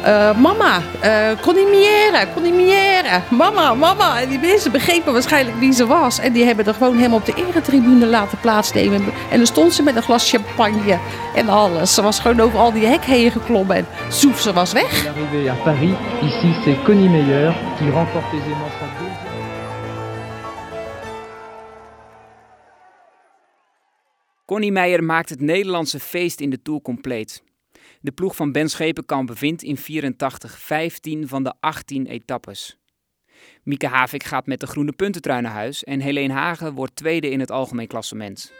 uh, 0.00 0.38
mama, 0.38 0.80
uh, 1.04 1.40
conimière, 1.40 2.26
conimière, 2.34 3.22
mama, 3.30 3.74
mama. 3.74 4.20
En 4.20 4.28
die 4.28 4.38
mensen 4.38 4.72
begrepen 4.72 5.12
waarschijnlijk 5.12 5.56
wie 5.58 5.72
ze 5.72 5.86
was. 5.86 6.18
En 6.18 6.32
die 6.32 6.44
hebben 6.44 6.66
er 6.66 6.74
gewoon 6.74 6.96
helemaal 6.96 7.18
op 7.18 7.24
de 7.26 7.34
eretribune 7.34 8.06
laten 8.06 8.38
plaatsnemen. 8.40 9.04
En 9.30 9.36
dan 9.36 9.46
stond 9.46 9.72
ze 9.72 9.82
met 9.82 9.96
een 9.96 10.02
glas 10.02 10.30
champagne 10.30 10.98
en 11.34 11.48
alles. 11.48 11.94
Ze 11.94 12.02
was 12.02 12.18
gewoon 12.18 12.40
over 12.40 12.58
al 12.58 12.72
die 12.72 12.86
hek 12.86 13.04
heen 13.04 13.30
geklommen 13.30 13.76
en 13.76 13.86
zoef, 14.08 14.40
ze 14.40 14.52
was 14.52 14.72
weg. 14.72 15.06
Arrivé 15.06 15.50
à 15.50 15.54
Paris, 15.64 15.94
ici 16.22 16.54
c'est 16.64 16.84
Connie 16.84 17.08
Meyer 17.08 17.52
qui 17.78 17.90
remporte 17.90 18.32
aisément 18.32 18.70
sa 18.80 18.86
deuxième. 18.98 19.34
Connie 24.46 24.72
Meijer 24.72 25.04
maakt 25.04 25.28
het 25.28 25.40
Nederlandse 25.40 26.00
feest 26.00 26.40
in 26.40 26.50
de 26.50 26.62
Tour 26.62 26.82
compleet. 26.82 27.42
De 28.06 28.12
ploeg 28.12 28.36
van 28.36 28.52
Ben 28.52 28.68
Schepenkamp 28.68 29.38
wint 29.38 29.62
in 29.62 29.76
84 29.76 30.58
15 30.58 31.28
van 31.28 31.42
de 31.42 31.54
18 31.60 32.06
etappes. 32.06 32.78
Mieke 33.62 33.86
Havik 33.86 34.24
gaat 34.24 34.46
met 34.46 34.60
de 34.60 34.66
groene 34.66 34.92
puntentrui 34.92 35.40
naar 35.40 35.52
huis 35.52 35.84
en 35.84 36.00
Helene 36.00 36.32
Hagen 36.32 36.74
wordt 36.74 36.96
tweede 36.96 37.30
in 37.30 37.40
het 37.40 37.50
algemeen 37.50 37.86
klassement. 37.86 38.52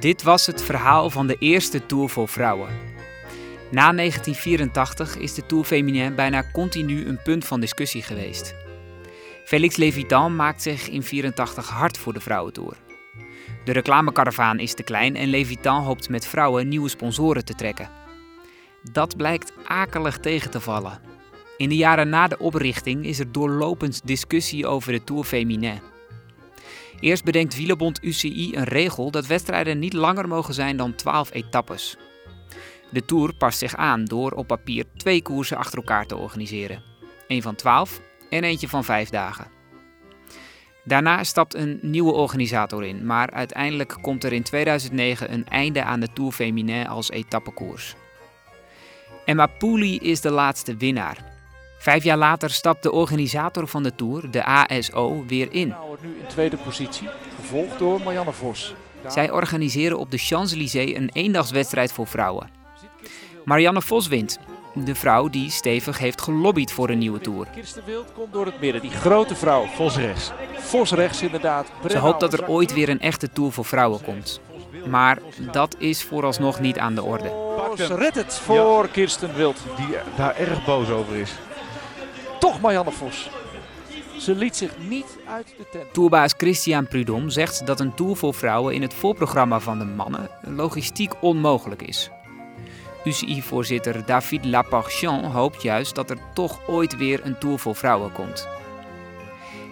Dit 0.00 0.22
was 0.22 0.46
het 0.46 0.62
verhaal 0.62 1.10
van 1.10 1.26
de 1.26 1.36
eerste 1.38 1.86
Tour 1.86 2.08
voor 2.08 2.28
vrouwen. 2.28 2.68
Na 3.70 3.92
1984 3.92 5.16
is 5.16 5.34
de 5.34 5.46
Tour 5.46 5.64
Féminin 5.64 6.14
bijna 6.14 6.50
continu 6.52 7.06
een 7.06 7.22
punt 7.22 7.44
van 7.44 7.60
discussie 7.60 8.02
geweest. 8.02 8.54
Félix 9.44 9.76
Levitan 9.76 10.36
maakt 10.36 10.62
zich 10.62 10.88
in 10.88 11.02
84 11.02 11.68
hard 11.68 11.98
voor 11.98 12.12
de 12.12 12.20
vrouwentour. 12.20 12.87
De 13.68 13.74
reclamekaravaan 13.74 14.58
is 14.58 14.74
te 14.74 14.82
klein 14.82 15.16
en 15.16 15.28
Levitan 15.28 15.82
hoopt 15.82 16.08
met 16.08 16.26
vrouwen 16.26 16.68
nieuwe 16.68 16.88
sponsoren 16.88 17.44
te 17.44 17.54
trekken. 17.54 17.88
Dat 18.92 19.16
blijkt 19.16 19.52
akelig 19.66 20.18
tegen 20.18 20.50
te 20.50 20.60
vallen. 20.60 21.00
In 21.56 21.68
de 21.68 21.76
jaren 21.76 22.08
na 22.08 22.28
de 22.28 22.38
oprichting 22.38 23.04
is 23.04 23.18
er 23.18 23.32
doorlopend 23.32 24.00
discussie 24.04 24.66
over 24.66 24.92
de 24.92 25.04
Tour 25.04 25.24
Féminin. 25.24 25.80
Eerst 27.00 27.24
bedenkt 27.24 27.56
wielerbond 27.56 28.04
UCI 28.04 28.56
een 28.56 28.64
regel 28.64 29.10
dat 29.10 29.26
wedstrijden 29.26 29.78
niet 29.78 29.92
langer 29.92 30.28
mogen 30.28 30.54
zijn 30.54 30.76
dan 30.76 30.94
12 30.94 31.32
etappes. 31.32 31.96
De 32.90 33.04
Tour 33.04 33.34
past 33.34 33.58
zich 33.58 33.76
aan 33.76 34.04
door 34.04 34.32
op 34.32 34.46
papier 34.46 34.84
twee 34.96 35.22
koersen 35.22 35.56
achter 35.56 35.78
elkaar 35.78 36.06
te 36.06 36.16
organiseren. 36.16 36.82
Eén 37.26 37.42
van 37.42 37.54
12 37.54 38.00
en 38.30 38.44
eentje 38.44 38.68
van 38.68 38.84
5 38.84 39.08
dagen. 39.08 39.57
Daarna 40.88 41.24
stapt 41.24 41.54
een 41.54 41.78
nieuwe 41.82 42.12
organisator 42.12 42.84
in, 42.84 43.06
maar 43.06 43.30
uiteindelijk 43.30 43.96
komt 44.00 44.24
er 44.24 44.32
in 44.32 44.42
2009 44.42 45.32
een 45.32 45.46
einde 45.48 45.82
aan 45.82 46.00
de 46.00 46.08
Tour 46.12 46.32
Féminin 46.32 46.86
als 46.86 47.10
etappekoers. 47.10 47.94
Emma 49.24 49.46
Pooley 49.46 49.98
is 50.02 50.20
de 50.20 50.30
laatste 50.30 50.76
winnaar. 50.76 51.18
Vijf 51.78 52.04
jaar 52.04 52.16
later 52.16 52.50
stapt 52.50 52.82
de 52.82 52.92
organisator 52.92 53.66
van 53.66 53.82
de 53.82 53.94
Tour, 53.94 54.30
de 54.30 54.44
ASO, 54.44 55.24
weer 55.26 55.52
in. 55.52 55.74
nu 56.00 56.08
in 56.08 56.26
tweede 56.26 56.56
positie, 56.56 57.08
gevolgd 57.36 57.78
door 57.78 58.00
Marianne 58.00 58.32
Vos. 58.32 58.74
Zij 59.06 59.30
organiseren 59.30 59.98
op 59.98 60.10
de 60.10 60.18
Champs-Élysées 60.18 60.96
een 60.96 61.10
eendagswedstrijd 61.12 61.92
voor 61.92 62.06
vrouwen. 62.06 62.50
Marianne 63.44 63.82
Vos 63.82 64.08
wint, 64.08 64.38
de 64.84 64.94
vrouw 64.94 65.28
die 65.28 65.50
stevig 65.50 65.98
heeft 65.98 66.22
gelobbyd 66.22 66.72
voor 66.72 66.88
een 66.88 66.98
nieuwe 66.98 67.20
Tour. 67.20 67.46
Kirsten 67.54 67.82
Wild 67.86 68.12
komt 68.12 68.32
door 68.32 68.46
het 68.46 68.60
midden, 68.60 68.80
die 68.82 68.90
grote 68.90 69.34
vrouw, 69.34 69.66
Vos 69.66 69.96
rechts. 69.96 70.32
Vos 70.54 70.92
rechts 70.92 71.22
inderdaad. 71.22 71.66
Ze 71.88 71.98
hoopt 71.98 72.20
dat 72.20 72.32
er 72.32 72.48
ooit 72.48 72.72
weer 72.72 72.88
een 72.88 73.00
echte 73.00 73.32
Tour 73.32 73.52
voor 73.52 73.64
vrouwen 73.64 74.02
komt. 74.02 74.40
Maar 74.86 75.18
dat 75.52 75.76
is 75.78 76.02
vooralsnog 76.02 76.60
niet 76.60 76.78
aan 76.78 76.94
de 76.94 77.02
orde. 77.02 77.32
Vos 77.76 77.88
redt 77.88 78.16
het 78.16 78.34
voor 78.34 78.88
Kirsten 78.88 79.34
Wild, 79.34 79.56
die 79.76 79.96
daar 80.16 80.36
erg 80.36 80.64
boos 80.64 80.90
over 80.90 81.16
is. 81.16 81.32
Toch 82.38 82.60
Marianne 82.60 82.90
Vos. 82.90 83.30
Ze 84.18 84.34
liet 84.34 84.56
zich 84.56 84.78
niet 84.88 85.18
uit 85.28 85.54
de 85.56 85.66
tent. 85.70 85.92
Tourbaas 85.92 86.34
Christian 86.36 86.88
Prudhomme 86.88 87.30
zegt 87.30 87.66
dat 87.66 87.80
een 87.80 87.94
Tour 87.94 88.16
voor 88.16 88.34
vrouwen 88.34 88.74
in 88.74 88.82
het 88.82 88.94
voorprogramma 88.94 89.60
van 89.60 89.78
de 89.78 89.84
mannen 89.84 90.30
logistiek 90.40 91.12
onmogelijk 91.20 91.82
is. 91.82 92.10
UCI-voorzitter 93.08 94.06
David 94.06 94.44
Laparchon 94.44 95.24
hoopt 95.24 95.62
juist 95.62 95.94
dat 95.94 96.10
er 96.10 96.18
toch 96.34 96.60
ooit 96.66 96.96
weer 96.96 97.20
een 97.24 97.38
Tour 97.38 97.58
voor 97.58 97.74
vrouwen 97.74 98.12
komt. 98.12 98.48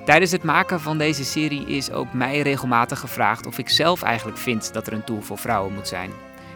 Tijdens 0.05 0.31
het 0.31 0.43
maken 0.43 0.81
van 0.81 0.99
deze 0.99 1.25
serie 1.25 1.67
is 1.67 1.91
ook 1.91 2.13
mij 2.13 2.41
regelmatig 2.41 3.01
gevraagd 3.01 3.47
of 3.47 3.59
ik 3.59 3.69
zelf 3.69 4.03
eigenlijk 4.03 4.39
vind 4.39 4.73
dat 4.73 4.87
er 4.87 4.93
een 4.93 5.05
Tour 5.05 5.23
voor 5.23 5.39
vrouwen 5.39 5.75
moet 5.75 5.89
zijn. 5.89 6.11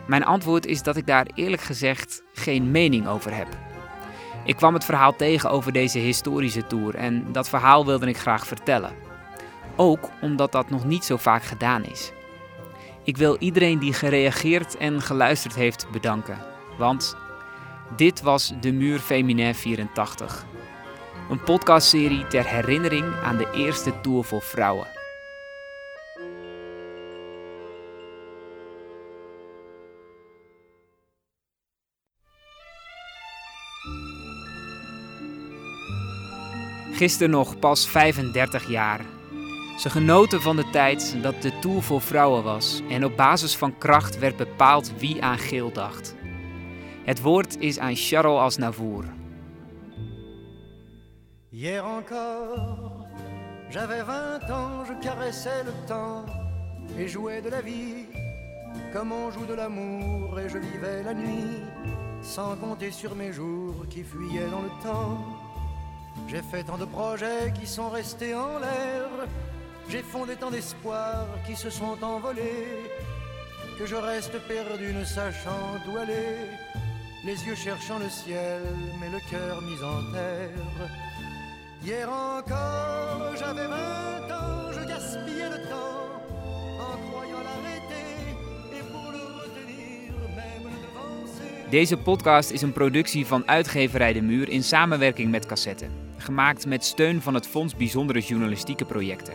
Mijn 0.06 0.24
antwoord 0.24 0.66
is 0.66 0.82
dat 0.82 0.96
ik 0.96 1.06
daar 1.06 1.26
eerlijk 1.34 1.62
gezegd 1.62 2.22
geen 2.32 2.70
mening 2.70 3.08
over 3.08 3.34
heb. 3.34 3.48
Ik 4.44 4.56
kwam 4.56 4.74
het 4.74 4.84
verhaal 4.84 5.16
tegen 5.16 5.50
over 5.50 5.72
deze 5.72 5.98
historische 5.98 6.66
tour 6.66 6.94
en 6.94 7.32
dat 7.32 7.48
verhaal 7.48 7.86
wilde 7.86 8.06
ik 8.06 8.18
graag 8.18 8.46
vertellen. 8.46 8.92
Ook 9.76 10.10
omdat 10.20 10.52
dat 10.52 10.70
nog 10.70 10.84
niet 10.84 11.04
zo 11.04 11.16
vaak 11.16 11.42
gedaan 11.42 11.84
is. 11.84 12.12
Ik 13.04 13.16
wil 13.16 13.36
iedereen 13.38 13.78
die 13.78 13.92
gereageerd 13.92 14.76
en 14.76 15.02
geluisterd 15.02 15.54
heeft 15.54 15.86
bedanken. 15.92 16.49
Want 16.80 17.16
dit 17.96 18.22
was 18.22 18.52
De 18.60 18.72
Muur 18.72 18.98
Feminin 18.98 19.54
84. 19.54 20.44
Een 21.30 21.42
podcastserie 21.42 22.26
ter 22.26 22.46
herinnering 22.46 23.14
aan 23.22 23.36
de 23.36 23.50
eerste 23.54 24.00
Tour 24.00 24.24
voor 24.24 24.42
vrouwen. 24.42 24.86
Gisteren 36.92 37.30
nog 37.30 37.58
pas 37.58 37.88
35 37.88 38.68
jaar. 38.68 39.00
Ze 39.78 39.90
genoten 39.90 40.42
van 40.42 40.56
de 40.56 40.70
tijd 40.70 41.16
dat 41.22 41.42
de 41.42 41.58
Tour 41.58 41.82
voor 41.82 42.00
vrouwen 42.00 42.42
was 42.42 42.80
en 42.88 43.04
op 43.04 43.16
basis 43.16 43.56
van 43.56 43.78
kracht 43.78 44.18
werd 44.18 44.36
bepaald 44.36 44.92
wie 44.98 45.22
aan 45.22 45.38
geel 45.38 45.72
dacht. 45.72 46.18
Het 47.04 47.20
woord 47.20 47.56
is 47.58 47.78
aan 47.78 47.96
Charles. 47.96 48.58
Hier 51.48 51.84
encore, 51.84 53.06
j'avais 53.70 54.04
20 54.04 54.50
ans, 54.50 54.84
je 54.84 54.92
caressais 55.00 55.64
le 55.64 55.72
temps 55.86 56.24
et 56.98 57.08
jouais 57.08 57.40
de 57.40 57.48
la 57.48 57.62
vie 57.62 58.06
comme 58.92 59.12
on 59.12 59.30
joue 59.30 59.46
de 59.46 59.54
l'amour 59.54 60.38
et 60.38 60.48
je 60.48 60.58
vivais 60.58 61.02
la 61.02 61.14
nuit 61.14 61.62
sans 62.22 62.56
compter 62.56 62.90
sur 62.90 63.14
mes 63.14 63.32
jours 63.32 63.86
qui 63.88 64.02
fuyaient 64.02 64.50
dans 64.50 64.62
le 64.62 64.82
temps. 64.82 65.18
J'ai 66.28 66.42
fait 66.42 66.64
tant 66.64 66.78
de 66.78 66.84
projets 66.84 67.52
qui 67.58 67.66
sont 67.66 67.88
restés 67.88 68.34
en 68.34 68.58
l'air, 68.58 69.08
j'ai 69.88 70.02
fondé 70.02 70.36
tant 70.36 70.50
d'espoirs 70.50 71.26
qui 71.46 71.56
se 71.56 71.70
sont 71.70 71.96
envolés 72.02 72.90
que 73.80 73.86
je 73.86 73.96
reste 73.96 74.38
perdu 74.46 74.92
ne 74.92 75.04
sachant 75.04 75.80
où 75.88 75.96
aller, 75.96 76.36
les 77.24 77.44
yeux 77.46 77.56
cherchant 77.56 77.98
le 77.98 78.08
ciel 78.08 78.60
mais 79.00 79.10
le 79.10 79.20
cœur 79.30 79.62
mis 79.62 79.82
en. 79.82 80.00
Hier 81.82 82.08
encore, 82.08 83.36
j'avais 83.38 83.66
20 83.66 84.30
ans, 84.30 84.72
je 84.72 84.86
gaspillais 84.86 85.48
le 85.48 85.68
temps 85.68 86.10
en 86.78 87.10
croyant 87.10 87.42
l'arrêter 87.42 88.36
et 88.72 88.82
pour 88.92 89.10
le 89.12 89.18
retenir, 89.40 90.12
même 90.36 90.70
le. 91.64 91.70
Deze 91.70 91.96
podcast 91.96 92.50
is 92.50 92.62
een 92.62 92.72
productie 92.72 93.26
van 93.26 93.48
uitgeverij 93.48 94.12
De 94.12 94.22
Muur 94.22 94.48
in 94.48 94.62
samenwerking 94.62 95.30
met 95.30 95.46
Cassette. 95.46 95.86
Gemaakt 96.16 96.66
met 96.66 96.84
steun 96.84 97.20
van 97.20 97.34
het 97.34 97.46
Fonds 97.46 97.76
Bijzondere 97.76 98.20
Journalistieke 98.20 98.84
Projecten. 98.84 99.34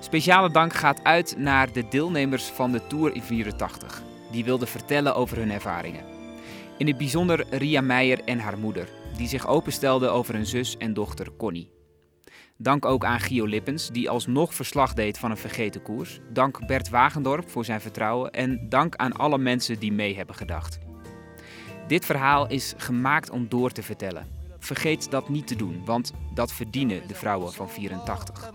Speciale 0.00 0.50
dank 0.50 0.72
gaat 0.72 1.04
uit 1.04 1.34
naar 1.38 1.72
de 1.72 1.88
deelnemers 1.88 2.44
van 2.44 2.72
de 2.72 2.86
Tour 2.86 3.12
84, 3.20 4.02
die 4.30 4.44
wilden 4.44 4.68
vertellen 4.68 5.14
over 5.14 5.36
hun 5.36 5.50
ervaringen. 5.50 6.11
In 6.78 6.86
het 6.86 6.96
bijzonder 6.96 7.44
Ria 7.50 7.80
Meijer 7.80 8.20
en 8.24 8.38
haar 8.38 8.58
moeder, 8.58 8.88
die 9.16 9.28
zich 9.28 9.46
openstelden 9.46 10.12
over 10.12 10.34
hun 10.34 10.46
zus 10.46 10.76
en 10.76 10.94
dochter 10.94 11.36
Connie. 11.36 11.70
Dank 12.56 12.84
ook 12.84 13.04
aan 13.04 13.20
Gio 13.20 13.46
Lippens, 13.46 13.88
die 13.88 14.10
alsnog 14.10 14.54
verslag 14.54 14.94
deed 14.94 15.18
van 15.18 15.30
een 15.30 15.36
vergeten 15.36 15.82
koers. 15.82 16.20
Dank 16.32 16.66
Bert 16.66 16.88
Wagendorp 16.88 17.50
voor 17.50 17.64
zijn 17.64 17.80
vertrouwen 17.80 18.32
en 18.32 18.68
dank 18.68 18.96
aan 18.96 19.12
alle 19.12 19.38
mensen 19.38 19.78
die 19.78 19.92
mee 19.92 20.16
hebben 20.16 20.34
gedacht. 20.34 20.78
Dit 21.86 22.04
verhaal 22.04 22.48
is 22.48 22.74
gemaakt 22.76 23.30
om 23.30 23.48
door 23.48 23.70
te 23.70 23.82
vertellen. 23.82 24.26
Vergeet 24.58 25.10
dat 25.10 25.28
niet 25.28 25.46
te 25.46 25.56
doen, 25.56 25.84
want 25.84 26.12
dat 26.34 26.52
verdienen 26.52 27.08
de 27.08 27.14
vrouwen 27.14 27.52
van 27.52 27.68
84. 27.70 28.50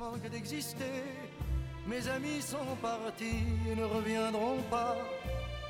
Mes 1.88 2.08
amis 2.08 2.50
sont 2.50 2.82
partis 2.82 3.32
ne 3.76 3.88
reviendront 3.88 4.70
pas. 4.70 4.98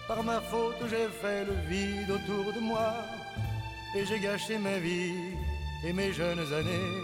Par 0.07 0.23
ma 0.23 0.39
faute, 0.39 0.81
j'ai 0.89 1.09
fait 1.21 1.43
le 1.43 1.53
vide 1.69 2.09
autour 2.09 2.53
de 2.53 2.59
moi 2.61 2.93
et 3.93 4.05
j'ai 4.05 4.19
gâché 4.19 4.57
ma 4.57 4.77
vie 4.77 5.35
et 5.85 5.91
mes 5.91 6.13
jeunes 6.13 6.53
années. 6.53 6.95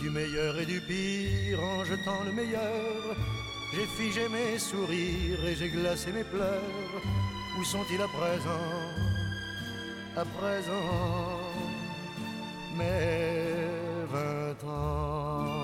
Du 0.00 0.08
meilleur 0.10 0.58
et 0.58 0.64
du 0.64 0.80
pire 0.80 1.62
en 1.62 1.84
jetant 1.84 2.22
le 2.24 2.32
meilleur, 2.32 3.16
j'ai 3.74 3.86
figé 3.98 4.28
mes 4.28 4.58
sourires 4.58 5.44
et 5.44 5.54
j'ai 5.54 5.68
glacé 5.68 6.12
mes 6.12 6.24
pleurs. 6.24 7.02
Où 7.58 7.64
sont-ils 7.64 8.00
à 8.00 8.08
présent? 8.08 8.68
À 10.16 10.24
présent, 10.24 11.40
mes 12.78 14.06
vingt 14.12 14.64
ans. 14.68 15.57